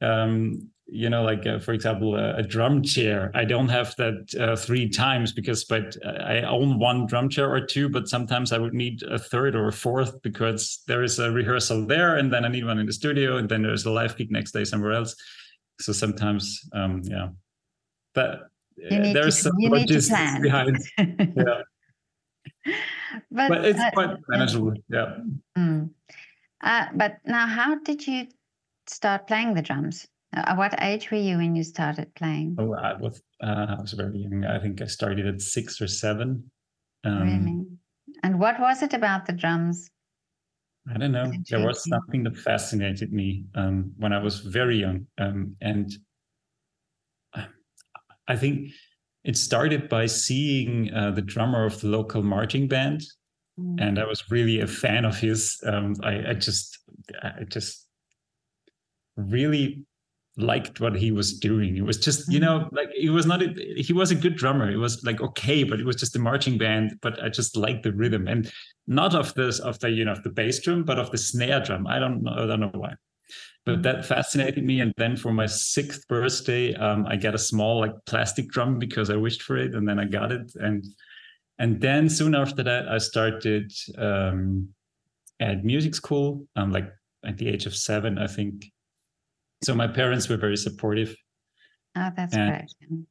um, 0.00 0.71
you 0.86 1.08
know, 1.08 1.22
like 1.22 1.46
uh, 1.46 1.58
for 1.58 1.72
example, 1.72 2.16
a, 2.16 2.36
a 2.36 2.42
drum 2.42 2.82
chair. 2.82 3.30
I 3.34 3.44
don't 3.44 3.68
have 3.68 3.94
that 3.96 4.34
uh, 4.38 4.56
three 4.56 4.88
times 4.88 5.32
because, 5.32 5.64
but 5.64 5.96
I 6.04 6.42
own 6.42 6.78
one 6.78 7.06
drum 7.06 7.28
chair 7.28 7.50
or 7.50 7.60
two. 7.64 7.88
But 7.88 8.08
sometimes 8.08 8.52
I 8.52 8.58
would 8.58 8.74
need 8.74 9.02
a 9.04 9.18
third 9.18 9.54
or 9.54 9.68
a 9.68 9.72
fourth 9.72 10.20
because 10.22 10.82
there 10.86 11.02
is 11.02 11.18
a 11.18 11.30
rehearsal 11.30 11.86
there, 11.86 12.16
and 12.16 12.32
then 12.32 12.44
I 12.44 12.48
need 12.48 12.64
one 12.64 12.78
in 12.78 12.86
the 12.86 12.92
studio, 12.92 13.36
and 13.36 13.48
then 13.48 13.62
there's 13.62 13.86
a 13.86 13.90
live 13.90 14.16
gig 14.16 14.30
next 14.30 14.52
day 14.52 14.64
somewhere 14.64 14.92
else. 14.92 15.14
So 15.80 15.92
sometimes, 15.92 16.60
um, 16.74 17.02
yeah, 17.04 17.28
that 18.14 18.40
You 18.76 18.98
need 18.98 19.16
there's 19.16 19.36
to, 19.36 19.42
some 19.42 19.52
you 19.58 19.70
need 19.70 19.88
to 19.88 19.94
logistics 19.94 20.08
plan. 20.08 20.42
behind. 20.42 20.78
Yeah, 20.98 21.62
but 23.30 23.48
but 23.48 23.64
it's 23.64 23.80
uh, 23.80 23.90
quite 23.92 24.16
manageable. 24.28 24.74
Yeah. 24.88 25.16
mm. 25.56 25.90
Uh, 26.62 26.86
but 26.94 27.18
now, 27.24 27.46
how 27.46 27.76
did 27.78 28.06
you 28.06 28.26
start 28.86 29.26
playing 29.26 29.54
the 29.54 29.62
drums? 29.62 30.06
Uh, 30.34 30.42
At 30.46 30.56
what 30.56 30.74
age 30.82 31.10
were 31.10 31.18
you 31.18 31.36
when 31.36 31.54
you 31.54 31.64
started 31.64 32.14
playing? 32.14 32.56
Oh, 32.58 32.74
I 32.74 32.94
was 32.94 33.22
uh, 33.42 33.76
I 33.78 33.80
was 33.80 33.92
very 33.92 34.18
young. 34.18 34.44
I 34.44 34.58
think 34.58 34.80
I 34.80 34.86
started 34.86 35.26
at 35.26 35.40
six 35.40 35.80
or 35.80 35.86
seven. 35.88 36.50
Um, 37.04 37.22
really? 37.22 37.66
And 38.22 38.38
what 38.38 38.60
was 38.60 38.82
it 38.82 38.94
about 38.94 39.26
the 39.26 39.32
drums? 39.32 39.90
I 40.92 40.98
don't 40.98 41.12
know. 41.12 41.30
There 41.48 41.64
was 41.64 41.88
something 41.88 42.24
that 42.24 42.36
fascinated 42.36 43.12
me 43.12 43.44
um, 43.54 43.92
when 43.98 44.12
I 44.12 44.20
was 44.22 44.40
very 44.40 44.78
young, 44.78 45.06
um, 45.18 45.56
and 45.60 45.92
I 48.26 48.36
think 48.36 48.70
it 49.24 49.36
started 49.36 49.88
by 49.88 50.06
seeing 50.06 50.92
uh, 50.92 51.12
the 51.12 51.22
drummer 51.22 51.64
of 51.64 51.80
the 51.80 51.88
local 51.88 52.22
marching 52.22 52.68
band, 52.68 53.02
Mm. 53.60 53.76
and 53.82 53.98
I 53.98 54.06
was 54.06 54.30
really 54.30 54.60
a 54.60 54.66
fan 54.66 55.04
of 55.04 55.18
his. 55.18 55.60
Um, 55.66 55.94
I, 56.02 56.30
I 56.30 56.34
just, 56.34 56.78
I 57.22 57.44
just 57.44 57.86
really 59.16 59.84
liked 60.36 60.80
what 60.80 60.96
he 60.96 61.12
was 61.12 61.38
doing. 61.38 61.76
It 61.76 61.84
was 61.84 61.98
just, 61.98 62.32
you 62.32 62.40
know, 62.40 62.68
like 62.72 62.90
he 62.94 63.10
was 63.10 63.26
not. 63.26 63.42
A, 63.42 63.48
he 63.76 63.92
was 63.92 64.10
a 64.10 64.14
good 64.14 64.36
drummer. 64.36 64.70
It 64.70 64.76
was 64.76 65.04
like 65.04 65.20
okay, 65.20 65.62
but 65.64 65.78
it 65.78 65.86
was 65.86 65.96
just 65.96 66.16
a 66.16 66.18
marching 66.18 66.58
band. 66.58 66.98
But 67.02 67.22
I 67.22 67.28
just 67.28 67.56
liked 67.56 67.82
the 67.82 67.92
rhythm, 67.92 68.26
and 68.28 68.50
not 68.86 69.14
of 69.14 69.34
this, 69.34 69.58
of 69.58 69.78
the 69.80 69.90
you 69.90 70.04
know, 70.04 70.12
of 70.12 70.22
the 70.22 70.30
bass 70.30 70.60
drum, 70.60 70.84
but 70.84 70.98
of 70.98 71.10
the 71.10 71.18
snare 71.18 71.60
drum. 71.60 71.86
I 71.86 71.98
don't 71.98 72.22
know. 72.22 72.32
I 72.32 72.46
don't 72.46 72.60
know 72.60 72.70
why. 72.74 72.94
But 73.64 73.78
Mm. 73.78 73.82
that 73.84 74.06
fascinated 74.06 74.64
me, 74.64 74.80
and 74.80 74.92
then 74.96 75.16
for 75.16 75.32
my 75.32 75.46
sixth 75.46 76.08
birthday, 76.08 76.74
um, 76.74 77.06
I 77.06 77.16
got 77.16 77.34
a 77.34 77.38
small 77.38 77.80
like 77.80 77.94
plastic 78.06 78.48
drum 78.48 78.78
because 78.78 79.10
I 79.10 79.16
wished 79.16 79.42
for 79.42 79.56
it, 79.56 79.74
and 79.74 79.86
then 79.86 80.00
I 80.00 80.04
got 80.06 80.32
it, 80.32 80.50
and 80.56 80.84
and 81.58 81.80
then 81.80 82.08
soon 82.08 82.34
after 82.34 82.62
that, 82.62 82.88
I 82.88 82.98
started 82.98 83.70
um, 83.98 84.68
at 85.38 85.62
music 85.64 85.94
school. 85.94 86.46
Um, 86.56 86.72
like 86.72 86.90
at 87.24 87.36
the 87.38 87.48
age 87.48 87.66
of 87.66 87.76
seven, 87.76 88.18
I 88.18 88.26
think. 88.26 88.71
So 89.62 89.74
my 89.74 89.86
parents 89.86 90.28
were 90.28 90.36
very 90.36 90.56
supportive. 90.56 91.14
Oh, 91.96 92.10
that's 92.16 92.34
and- 92.34 92.50
great. 92.50 93.06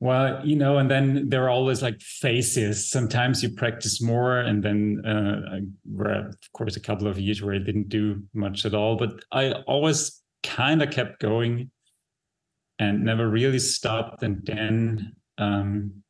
Well, 0.00 0.44
you 0.44 0.56
know, 0.56 0.76
and 0.76 0.90
then 0.90 1.30
there 1.30 1.44
are 1.44 1.50
always 1.50 1.80
like 1.80 1.98
phases. 2.00 2.90
Sometimes 2.90 3.42
you 3.42 3.50
practice 3.50 4.02
more, 4.02 4.40
and 4.40 4.62
then 4.62 5.02
uh, 5.06 5.60
were 5.90 6.28
of 6.28 6.36
course 6.52 6.76
a 6.76 6.80
couple 6.80 7.06
of 7.06 7.18
years 7.18 7.40
where 7.40 7.54
I 7.54 7.58
didn't 7.58 7.88
do 7.88 8.22
much 8.34 8.66
at 8.66 8.74
all. 8.74 8.96
But 8.96 9.24
I 9.32 9.52
always 9.66 10.20
kind 10.42 10.82
of 10.82 10.90
kept 10.90 11.20
going, 11.20 11.70
and 12.78 13.04
never 13.04 13.26
really 13.28 13.60
stopped. 13.60 14.22
And 14.22 14.44
then 14.44 15.16
um, 15.38 16.02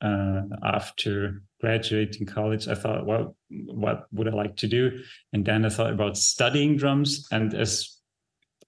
uh, 0.00 0.42
after 0.62 1.42
graduating 1.60 2.26
college, 2.26 2.66
I 2.66 2.76
thought, 2.76 3.04
well, 3.04 3.36
what 3.50 4.06
would 4.12 4.28
I 4.28 4.32
like 4.32 4.56
to 4.58 4.68
do? 4.68 5.02
And 5.34 5.44
then 5.44 5.66
I 5.66 5.68
thought 5.68 5.92
about 5.92 6.16
studying 6.16 6.78
drums, 6.78 7.26
and 7.30 7.52
as 7.52 7.93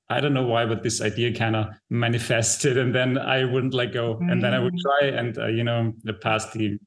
I 0.08 0.20
don't 0.20 0.34
know 0.34 0.46
why, 0.46 0.66
but 0.66 0.82
this 0.82 1.00
idea 1.00 1.34
kind 1.34 1.56
of 1.56 1.66
manifested, 1.90 2.78
and 2.78 2.94
then 2.94 3.18
I 3.18 3.44
wouldn't 3.44 3.74
let 3.74 3.92
go, 3.92 4.18
and 4.20 4.42
then 4.42 4.54
I 4.54 4.60
would 4.60 4.78
try 4.78 5.08
and 5.08 5.36
uh, 5.36 5.46
you 5.48 5.64
know 5.64 5.92
the 6.04 6.12
pass 6.12 6.52
the 6.52 6.78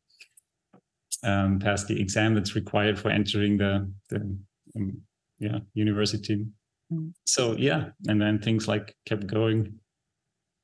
um, 1.23 1.59
pass 1.59 1.83
the 1.83 1.99
exam 1.99 2.33
that's 2.33 2.55
required 2.55 2.97
for 2.97 3.09
entering 3.09 3.57
the 3.57 3.91
the 4.09 4.37
um, 4.77 5.01
yeah 5.37 5.59
university. 5.73 6.45
Mm. 6.93 7.11
So 7.25 7.57
yeah, 7.57 7.89
and 8.07 8.21
then 8.21 8.39
things 8.39 8.69
like 8.69 8.95
kept 9.05 9.27
going. 9.27 9.79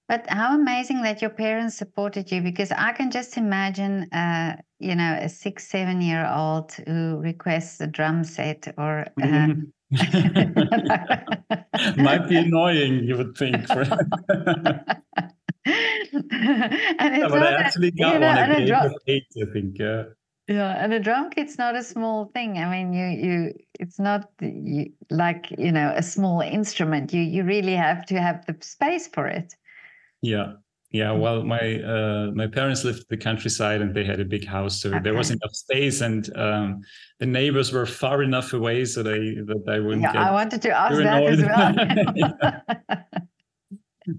But 0.07 0.25
how 0.29 0.55
amazing 0.55 1.01
that 1.01 1.21
your 1.21 1.31
parents 1.31 1.75
supported 1.75 2.31
you 2.31 2.41
because 2.41 2.71
I 2.71 2.91
can 2.91 3.09
just 3.09 3.37
imagine, 3.37 4.03
uh, 4.13 4.55
you 4.79 4.93
know, 4.93 5.17
a 5.19 5.27
six, 5.27 5.67
seven 5.67 5.99
year 5.99 6.25
old 6.31 6.71
who 6.73 7.17
requests 7.17 7.81
a 7.81 7.87
drum 7.87 8.23
set 8.23 8.73
or. 8.77 9.07
Uh, 9.21 9.47
Might 11.97 12.27
be 12.27 12.37
annoying, 12.37 13.03
you 13.03 13.17
would 13.17 13.37
think. 13.37 13.65
Yeah, 15.65 17.27
but 17.27 17.41
I 17.41 17.53
actually 17.53 17.91
got 17.91 18.13
you 18.13 18.19
know, 18.19 18.27
one 18.27 18.37
and 18.37 18.51
at 18.51 18.57
a 18.57 18.61
the 18.61 18.67
drum- 18.67 18.93
eight, 19.07 19.25
I 19.41 19.45
think. 19.51 19.77
Yeah. 19.79 20.03
Yeah, 20.47 20.83
and 20.83 20.93
a 20.93 20.99
drum 20.99 21.31
kit's 21.31 21.57
not 21.57 21.75
a 21.75 21.83
small 21.83 22.25
thing. 22.25 22.59
I 22.59 22.69
mean, 22.69 22.93
you 22.93 23.07
you 23.07 23.53
it's 23.79 23.97
not 23.97 24.29
you, 24.39 24.91
like 25.09 25.49
you 25.57 25.71
know 25.71 25.91
a 25.95 26.03
small 26.03 26.41
instrument. 26.41 27.13
You 27.13 27.21
you 27.21 27.43
really 27.43 27.73
have 27.73 28.05
to 28.07 28.21
have 28.21 28.45
the 28.45 28.55
space 28.61 29.07
for 29.07 29.25
it. 29.25 29.55
Yeah. 30.21 30.53
Yeah. 30.95 31.11
Well, 31.11 31.43
my 31.43 31.81
uh, 31.83 32.31
my 32.33 32.47
parents 32.47 32.85
lived 32.85 32.99
in 32.99 33.05
the 33.09 33.17
countryside 33.17 33.81
and 33.81 33.93
they 33.93 34.05
had 34.05 34.19
a 34.21 34.25
big 34.35 34.45
house, 34.45 34.81
so 34.81 34.87
there 35.03 35.13
was 35.13 35.29
enough 35.29 35.53
space, 35.53 35.99
and 35.99 36.21
um, 36.37 36.81
the 37.19 37.25
neighbors 37.25 37.73
were 37.73 37.85
far 37.85 38.23
enough 38.23 38.53
away 38.53 38.85
so 38.85 39.03
they 39.03 39.35
that 39.49 39.63
I 39.67 39.79
wouldn't 39.79 40.03
Yeah. 40.03 40.29
I 40.29 40.31
wanted 40.31 40.61
to 40.61 40.71
ask 40.71 40.95
that 40.95 41.23
as 41.23 41.41
well. 41.51 42.95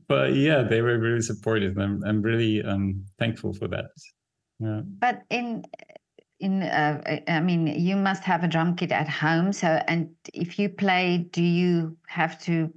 But 0.08 0.34
yeah, 0.34 0.62
they 0.62 0.80
were 0.82 0.98
really 0.98 1.22
supportive. 1.22 1.78
I'm 1.78 2.02
I'm 2.04 2.20
really 2.20 2.62
um, 2.62 3.04
thankful 3.18 3.52
for 3.52 3.68
that. 3.68 3.90
Yeah. 4.58 4.80
but 4.84 5.22
in 5.30 5.64
in 6.40 6.62
uh, 6.62 7.00
I- 7.28 7.40
mean, 7.40 7.66
you 7.66 7.96
must 7.96 8.22
have 8.24 8.42
a 8.44 8.48
drum 8.48 8.74
kit 8.76 8.92
at 8.92 9.08
home. 9.08 9.52
So, 9.52 9.68
and 9.86 10.10
if 10.34 10.58
you 10.58 10.68
play, 10.68 11.28
do 11.30 11.42
you 11.42 11.96
have 12.08 12.34
to 12.46 12.72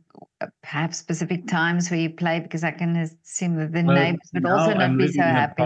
have 0.63 0.95
specific 0.95 1.47
times 1.47 1.89
where 1.89 1.99
you 1.99 2.09
play? 2.09 2.39
Because 2.39 2.63
I 2.63 2.71
can 2.71 2.95
assume 2.95 3.55
that 3.57 3.71
the 3.73 3.83
Well, 3.83 3.95
neighbors 3.95 4.29
would 4.33 4.45
also 4.45 4.73
not 4.73 4.81
I'm 4.81 4.97
be 4.97 5.11
so 5.11 5.21
happy. 5.21 5.63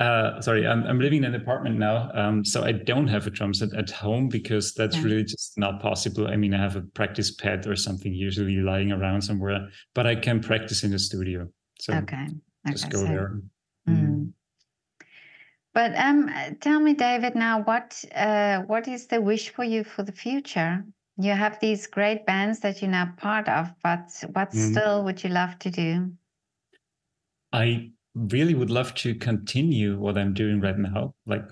Uh, 0.00 0.40
sorry, 0.40 0.64
I'm, 0.64 0.84
I'm 0.84 1.00
living 1.00 1.24
in 1.24 1.34
an 1.34 1.40
apartment 1.40 1.76
now, 1.76 2.08
um, 2.14 2.44
so 2.44 2.62
I 2.62 2.70
don't 2.70 3.08
have 3.08 3.26
a 3.26 3.30
drum 3.30 3.52
set 3.52 3.74
at 3.74 3.90
home 3.90 4.28
because 4.28 4.72
that's 4.72 4.96
Yeah. 4.96 5.02
really 5.02 5.24
just 5.24 5.58
not 5.58 5.82
possible. 5.82 6.28
I 6.28 6.36
mean, 6.36 6.54
I 6.54 6.58
have 6.58 6.76
a 6.76 6.82
practice 6.82 7.32
pad 7.32 7.66
or 7.66 7.74
something 7.74 8.14
usually 8.14 8.58
lying 8.58 8.92
around 8.92 9.22
somewhere, 9.22 9.68
but 9.94 10.06
I 10.06 10.14
can 10.14 10.40
practice 10.40 10.84
in 10.84 10.92
the 10.92 11.00
studio. 11.00 11.48
So 11.80 11.94
Okay. 11.94 12.28
just 12.68 12.84
okay, 12.84 12.92
go 12.92 13.00
so- 13.00 13.06
there. 13.06 13.40
Mm. 13.88 14.32
But 15.74 15.96
um, 15.96 16.28
uh, 16.28 16.50
tell 16.60 16.80
me, 16.80 16.94
David, 16.94 17.34
now 17.34 17.62
what 17.62 18.04
uh, 18.14 18.62
what 18.62 18.88
is 18.88 19.06
the 19.06 19.20
wish 19.20 19.50
for 19.50 19.64
you 19.64 19.84
for 19.84 20.02
the 20.02 20.12
future? 20.12 20.84
You 21.20 21.32
have 21.32 21.58
these 21.58 21.88
great 21.88 22.24
bands 22.26 22.60
that 22.60 22.80
you're 22.80 22.90
now 22.90 23.12
part 23.16 23.48
of, 23.48 23.72
but 23.82 24.24
what 24.32 24.52
Mm. 24.52 24.70
still 24.70 25.04
would 25.04 25.24
you 25.24 25.30
love 25.30 25.58
to 25.58 25.70
do? 25.70 26.12
I 27.52 27.90
really 28.14 28.54
would 28.54 28.70
love 28.70 28.94
to 28.96 29.14
continue 29.14 29.98
what 29.98 30.16
I'm 30.16 30.32
doing 30.32 30.60
right 30.60 30.78
now, 30.78 31.14
like 31.26 31.44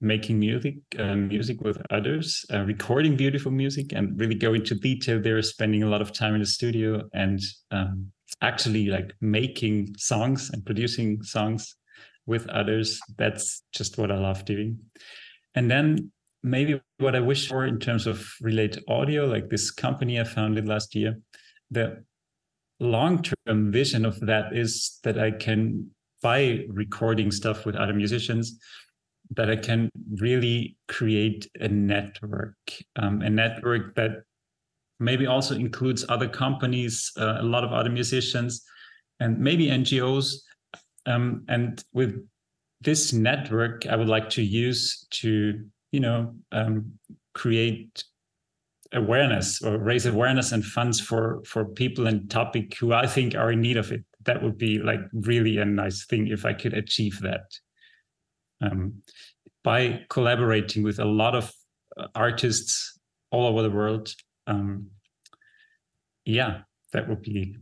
making 0.00 0.38
music, 0.38 0.76
uh, 0.98 1.14
music 1.14 1.60
with 1.60 1.82
others, 1.90 2.46
uh, 2.52 2.60
recording 2.60 3.16
beautiful 3.16 3.52
music, 3.52 3.92
and 3.92 4.18
really 4.18 4.34
go 4.34 4.54
into 4.54 4.74
detail 4.74 5.20
there, 5.20 5.42
spending 5.42 5.82
a 5.82 5.88
lot 5.88 6.00
of 6.00 6.12
time 6.12 6.34
in 6.34 6.40
the 6.40 6.46
studio 6.46 7.02
and 7.12 7.40
um, 7.70 8.10
actually 8.40 8.86
like 8.86 9.14
making 9.20 9.94
songs 9.98 10.50
and 10.50 10.64
producing 10.64 11.22
songs 11.22 11.76
with 12.24 12.48
others. 12.48 12.98
That's 13.18 13.62
just 13.72 13.98
what 13.98 14.10
I 14.10 14.16
love 14.16 14.46
doing. 14.46 14.78
And 15.54 15.70
then 15.70 16.10
maybe 16.42 16.80
what 16.98 17.14
I 17.14 17.20
wish 17.20 17.48
for 17.48 17.66
in 17.66 17.78
terms 17.78 18.06
of 18.06 18.26
relate 18.40 18.78
audio, 18.88 19.26
like 19.26 19.48
this 19.48 19.70
company 19.70 20.20
I 20.20 20.24
founded 20.24 20.66
last 20.66 20.94
year, 20.94 21.18
the 21.70 22.04
long-term 22.78 23.70
vision 23.70 24.04
of 24.04 24.18
that 24.20 24.56
is 24.56 24.98
that 25.04 25.18
I 25.18 25.32
can 25.32 25.90
by 26.22 26.64
recording 26.68 27.30
stuff 27.30 27.64
with 27.64 27.76
other 27.76 27.94
musicians 27.94 28.58
that 29.36 29.48
I 29.48 29.56
can 29.56 29.90
really 30.20 30.76
create 30.88 31.48
a 31.60 31.68
network, 31.68 32.56
um, 32.96 33.22
a 33.22 33.30
network 33.30 33.94
that 33.94 34.22
maybe 34.98 35.26
also 35.26 35.54
includes 35.54 36.04
other 36.08 36.28
companies, 36.28 37.12
uh, 37.16 37.38
a 37.40 37.42
lot 37.42 37.64
of 37.64 37.72
other 37.72 37.90
musicians, 37.90 38.64
and 39.20 39.38
maybe 39.38 39.68
NGOs. 39.68 40.34
Um, 41.06 41.44
and 41.48 41.82
with 41.92 42.26
this 42.80 43.12
network, 43.12 43.86
I 43.86 43.96
would 43.96 44.08
like 44.08 44.28
to 44.30 44.42
use 44.42 45.06
to, 45.10 45.64
you 45.92 46.00
know, 46.00 46.34
um, 46.52 46.92
create 47.34 48.04
awareness 48.92 49.62
or 49.62 49.78
raise 49.78 50.06
awareness 50.06 50.52
and 50.52 50.64
funds 50.64 51.00
for 51.00 51.42
for 51.44 51.64
people 51.64 52.06
and 52.06 52.28
topic 52.30 52.76
who 52.76 52.92
I 52.92 53.06
think 53.06 53.34
are 53.34 53.52
in 53.52 53.60
need 53.60 53.76
of 53.76 53.92
it. 53.92 54.04
That 54.24 54.42
would 54.42 54.58
be 54.58 54.78
like 54.78 55.00
really 55.12 55.58
a 55.58 55.64
nice 55.64 56.06
thing 56.06 56.28
if 56.28 56.44
I 56.44 56.52
could 56.52 56.74
achieve 56.74 57.20
that. 57.20 57.44
Um, 58.60 59.02
by 59.64 60.04
collaborating 60.10 60.82
with 60.82 60.98
a 60.98 61.04
lot 61.04 61.34
of 61.34 61.52
uh, 61.96 62.08
artists 62.14 62.98
all 63.30 63.46
over 63.46 63.62
the 63.62 63.70
world, 63.70 64.12
um, 64.46 64.88
yeah, 66.24 66.62
that 66.92 67.08
would 67.08 67.22
be 67.22 67.56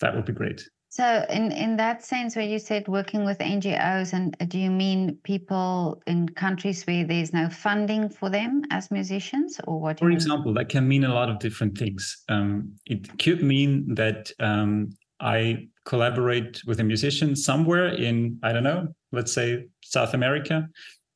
that 0.00 0.14
would 0.14 0.24
be 0.24 0.32
great. 0.32 0.68
So, 0.90 1.26
in 1.28 1.52
in 1.52 1.76
that 1.76 2.02
sense, 2.02 2.34
where 2.34 2.46
you 2.46 2.58
said 2.58 2.88
working 2.88 3.24
with 3.24 3.38
NGOs, 3.38 4.14
and 4.14 4.34
do 4.48 4.58
you 4.58 4.70
mean 4.70 5.18
people 5.22 6.02
in 6.06 6.28
countries 6.30 6.82
where 6.84 7.04
there's 7.04 7.32
no 7.32 7.50
funding 7.50 8.08
for 8.08 8.30
them 8.30 8.62
as 8.70 8.90
musicians, 8.90 9.60
or 9.66 9.78
what? 9.80 9.98
For 9.98 10.10
example, 10.10 10.54
that 10.54 10.70
can 10.70 10.88
mean 10.88 11.04
a 11.04 11.12
lot 11.12 11.28
of 11.28 11.38
different 11.40 11.76
things. 11.76 12.24
Um, 12.30 12.72
it 12.86 13.18
could 13.18 13.42
mean 13.42 13.94
that 13.96 14.32
um, 14.40 14.90
I 15.20 15.68
collaborate 15.84 16.62
with 16.66 16.80
a 16.80 16.84
musician 16.84 17.36
somewhere 17.36 17.88
in 17.88 18.38
I 18.42 18.52
don't 18.52 18.64
know, 18.64 18.88
let's 19.12 19.32
say 19.32 19.66
South 19.82 20.14
America, 20.14 20.66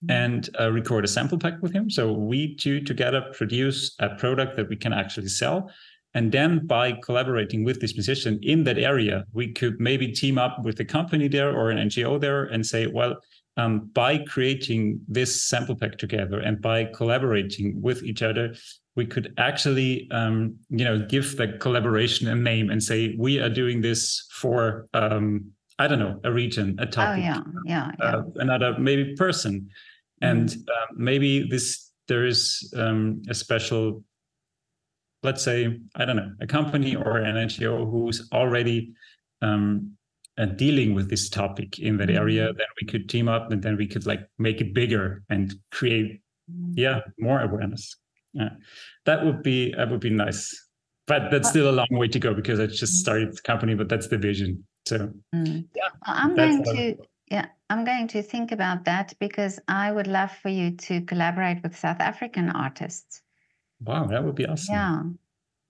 mm-hmm. 0.04 0.10
and 0.10 0.50
uh, 0.60 0.70
record 0.70 1.06
a 1.06 1.08
sample 1.08 1.38
pack 1.38 1.54
with 1.62 1.72
him. 1.72 1.88
So 1.88 2.12
we 2.12 2.56
two 2.56 2.82
together 2.82 3.22
produce 3.32 3.94
a 4.00 4.10
product 4.16 4.56
that 4.56 4.68
we 4.68 4.76
can 4.76 4.92
actually 4.92 5.28
sell 5.28 5.70
and 6.14 6.30
then 6.30 6.66
by 6.66 6.92
collaborating 6.92 7.64
with 7.64 7.80
this 7.80 7.94
musician 7.94 8.38
in 8.42 8.64
that 8.64 8.78
area, 8.78 9.24
we 9.32 9.52
could 9.52 9.80
maybe 9.80 10.12
team 10.12 10.38
up 10.38 10.62
with 10.62 10.78
a 10.80 10.84
company 10.84 11.28
there 11.28 11.56
or 11.56 11.70
an 11.70 11.78
NGO 11.88 12.20
there 12.20 12.44
and 12.44 12.64
say, 12.64 12.86
well, 12.86 13.16
um, 13.56 13.90
by 13.92 14.18
creating 14.18 15.00
this 15.08 15.44
sample 15.44 15.76
pack 15.76 15.98
together 15.98 16.38
and 16.38 16.60
by 16.60 16.84
collaborating 16.84 17.80
with 17.80 18.02
each 18.02 18.22
other, 18.22 18.54
we 18.94 19.06
could 19.06 19.32
actually, 19.38 20.08
um, 20.10 20.56
you 20.68 20.84
know, 20.84 20.98
give 20.98 21.36
the 21.36 21.48
collaboration 21.60 22.28
a 22.28 22.34
name 22.34 22.70
and 22.70 22.82
say 22.82 23.14
we 23.18 23.38
are 23.38 23.48
doing 23.48 23.80
this 23.80 24.26
for, 24.32 24.86
um, 24.92 25.50
I 25.78 25.86
don't 25.86 25.98
know, 25.98 26.20
a 26.24 26.32
region, 26.32 26.76
a 26.78 26.86
topic, 26.86 27.24
oh, 27.24 27.26
yeah, 27.26 27.40
yeah, 27.64 27.90
yeah. 27.98 28.04
Uh, 28.04 28.22
another 28.36 28.78
maybe 28.78 29.14
person, 29.16 29.68
and 30.20 30.50
mm. 30.50 30.68
uh, 30.68 30.86
maybe 30.94 31.48
this 31.48 31.90
there 32.08 32.26
is 32.26 32.72
um, 32.76 33.22
a 33.28 33.34
special 33.34 34.02
let's 35.22 35.42
say 35.42 35.78
i 35.96 36.04
don't 36.04 36.16
know 36.16 36.30
a 36.40 36.46
company 36.46 36.94
or 36.94 37.18
an 37.18 37.36
ngo 37.36 37.90
who's 37.90 38.28
already 38.32 38.92
um, 39.42 39.92
uh, 40.38 40.46
dealing 40.46 40.94
with 40.94 41.10
this 41.10 41.28
topic 41.28 41.78
in 41.78 41.96
that 41.96 42.10
area 42.10 42.44
mm-hmm. 42.48 42.56
then 42.56 42.66
we 42.80 42.86
could 42.86 43.08
team 43.08 43.28
up 43.28 43.50
and 43.50 43.62
then 43.62 43.76
we 43.76 43.86
could 43.86 44.06
like 44.06 44.20
make 44.38 44.60
it 44.60 44.72
bigger 44.72 45.22
and 45.28 45.54
create 45.70 46.22
yeah 46.74 47.00
more 47.18 47.40
awareness. 47.40 47.96
Yeah. 48.32 48.50
That 49.04 49.24
would 49.24 49.42
be 49.42 49.74
that 49.74 49.90
would 49.90 50.00
be 50.00 50.10
nice. 50.10 50.68
But 51.06 51.30
that's 51.30 51.48
still 51.48 51.68
a 51.68 51.72
long 51.72 51.88
way 51.90 52.08
to 52.08 52.18
go 52.18 52.32
because 52.32 52.60
i 52.60 52.66
just 52.66 52.82
mm-hmm. 52.82 53.00
started 53.00 53.36
the 53.36 53.42
company 53.42 53.74
but 53.74 53.88
that's 53.88 54.08
the 54.08 54.18
vision 54.18 54.64
so. 54.86 55.10
Mm. 55.34 55.66
yeah. 55.74 55.88
I'm 56.04 56.34
going 56.36 56.62
to 56.64 56.96
yeah 57.30 57.46
i'm 57.70 57.84
going 57.84 58.06
to 58.08 58.22
think 58.22 58.52
about 58.52 58.84
that 58.84 59.12
because 59.18 59.58
i 59.68 59.90
would 59.90 60.06
love 60.06 60.30
for 60.30 60.48
you 60.48 60.70
to 60.76 61.00
collaborate 61.02 61.62
with 61.62 61.76
south 61.76 62.00
african 62.00 62.50
artists 62.50 63.20
Wow, 63.84 64.06
that 64.06 64.24
would 64.24 64.34
be 64.34 64.46
awesome. 64.46 64.74
Yeah. 64.74 65.02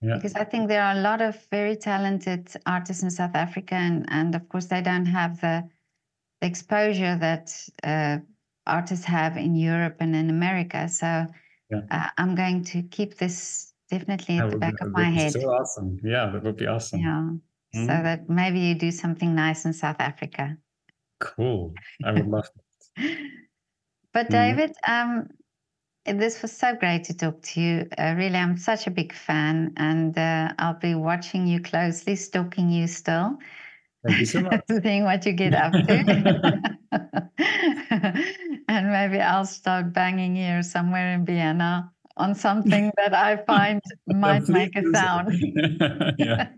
Yeah. 0.02 0.16
Because 0.16 0.34
I 0.34 0.44
think 0.44 0.68
there 0.68 0.82
are 0.82 0.96
a 0.96 1.00
lot 1.00 1.22
of 1.22 1.36
very 1.50 1.76
talented 1.76 2.50
artists 2.66 3.04
in 3.04 3.10
South 3.10 3.34
Africa, 3.34 3.76
and, 3.76 4.04
and 4.08 4.34
of 4.34 4.48
course, 4.48 4.66
they 4.66 4.82
don't 4.82 5.06
have 5.06 5.40
the, 5.40 5.68
the 6.40 6.46
exposure 6.48 7.16
that 7.16 7.54
uh, 7.84 8.18
artists 8.66 9.04
have 9.04 9.36
in 9.36 9.54
Europe 9.54 9.96
and 10.00 10.16
in 10.16 10.28
America. 10.28 10.88
So 10.88 11.26
yeah. 11.70 11.80
uh, 11.90 12.08
I'm 12.18 12.34
going 12.34 12.64
to 12.64 12.82
keep 12.82 13.16
this 13.16 13.72
definitely 13.90 14.38
at 14.38 14.46
that 14.46 14.50
the 14.50 14.58
back 14.58 14.78
be, 14.80 14.86
of 14.86 14.92
my 14.92 15.04
head. 15.04 15.32
So 15.32 15.48
awesome. 15.50 15.98
Yeah, 16.02 16.30
that 16.32 16.42
would 16.42 16.56
be 16.56 16.66
awesome. 16.66 17.00
Yeah. 17.00 17.30
Mm-hmm. 17.74 17.86
So 17.86 18.02
that 18.02 18.28
maybe 18.28 18.58
you 18.60 18.74
do 18.74 18.90
something 18.90 19.34
nice 19.34 19.64
in 19.64 19.72
South 19.72 20.00
Africa. 20.00 20.56
Cool. 21.20 21.74
I 22.04 22.12
would 22.12 22.26
love 22.26 22.48
it. 22.96 23.18
but 24.12 24.28
mm-hmm. 24.28 24.32
David, 24.32 24.72
um, 24.86 25.28
this 26.06 26.42
was 26.42 26.52
so 26.52 26.74
great 26.74 27.04
to 27.04 27.14
talk 27.14 27.40
to 27.42 27.60
you. 27.60 27.88
Uh, 27.96 28.14
really, 28.16 28.36
I'm 28.36 28.56
such 28.56 28.86
a 28.86 28.90
big 28.90 29.12
fan, 29.12 29.72
and 29.76 30.16
uh, 30.18 30.52
I'll 30.58 30.78
be 30.78 30.94
watching 30.94 31.46
you 31.46 31.60
closely, 31.60 32.16
stalking 32.16 32.70
you 32.70 32.86
still. 32.86 33.38
Thank 34.04 34.20
you 34.20 34.26
so 34.26 34.40
much. 34.42 34.62
Seeing 34.82 35.04
what 35.04 35.24
you 35.24 35.32
get 35.32 35.54
up 35.54 35.72
to. 35.72 36.72
and 38.68 38.90
maybe 38.90 39.20
I'll 39.20 39.46
start 39.46 39.92
banging 39.92 40.34
here 40.34 40.62
somewhere 40.62 41.14
in 41.14 41.24
Vienna 41.24 41.90
on 42.16 42.34
something 42.34 42.90
that 42.96 43.14
I 43.14 43.36
find 43.36 43.80
might 44.06 44.48
make 44.48 44.76
a 44.76 44.82
sound. 44.92 45.32
yeah. 46.18 46.48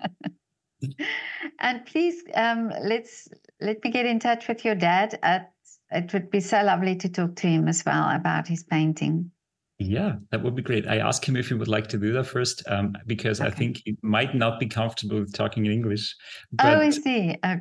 and 1.60 1.84
please, 1.86 2.22
um, 2.34 2.72
let's 2.82 3.28
let 3.60 3.84
me 3.84 3.90
get 3.90 4.06
in 4.06 4.18
touch 4.18 4.48
with 4.48 4.64
your 4.64 4.74
dad. 4.74 5.18
At, 5.22 5.52
it 5.90 6.12
would 6.12 6.30
be 6.30 6.40
so 6.40 6.62
lovely 6.62 6.96
to 6.96 7.08
talk 7.08 7.36
to 7.36 7.46
him 7.46 7.68
as 7.68 7.84
well 7.84 8.08
about 8.10 8.48
his 8.48 8.64
painting. 8.64 9.30
Yeah, 9.84 10.16
that 10.30 10.42
would 10.42 10.54
be 10.54 10.62
great. 10.62 10.86
I 10.86 10.98
asked 10.98 11.24
him 11.24 11.36
if 11.36 11.48
he 11.48 11.54
would 11.54 11.68
like 11.68 11.86
to 11.88 11.98
do 11.98 12.12
that 12.12 12.24
first, 12.24 12.62
um, 12.68 12.94
because 13.06 13.40
okay. 13.40 13.48
I 13.48 13.52
think 13.52 13.82
he 13.84 13.96
might 14.02 14.34
not 14.34 14.58
be 14.58 14.66
comfortable 14.66 15.20
with 15.20 15.32
talking 15.34 15.66
in 15.66 15.72
English. 15.72 16.14
But, 16.52 16.66
oh, 16.66 16.80
I 16.80 16.90
see. 16.90 17.36
Okay. 17.44 17.60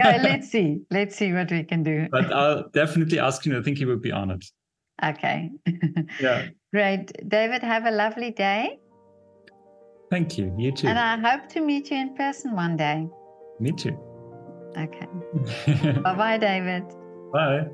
yeah, 0.00 0.18
let's 0.22 0.50
see. 0.50 0.80
Let's 0.90 1.16
see 1.16 1.32
what 1.32 1.50
we 1.50 1.64
can 1.64 1.82
do. 1.82 2.08
But 2.10 2.32
I'll 2.32 2.68
definitely 2.70 3.18
ask 3.18 3.46
him. 3.46 3.56
I 3.58 3.62
think 3.62 3.78
he 3.78 3.84
would 3.84 4.02
be 4.02 4.12
honored. 4.12 4.44
Okay. 5.04 5.50
yeah. 6.20 6.48
Great. 6.72 7.12
David, 7.28 7.62
have 7.62 7.86
a 7.86 7.90
lovely 7.90 8.30
day. 8.30 8.78
Thank 10.10 10.38
you. 10.38 10.54
You 10.58 10.72
too. 10.72 10.88
And 10.88 10.98
I 10.98 11.16
hope 11.18 11.48
to 11.50 11.60
meet 11.60 11.90
you 11.90 11.98
in 11.98 12.14
person 12.14 12.54
one 12.54 12.76
day. 12.76 13.08
Me 13.60 13.72
too. 13.72 13.96
Okay. 14.76 15.06
bye 16.02 16.14
bye, 16.14 16.38
David. 16.38 16.84
Bye. 17.32 17.66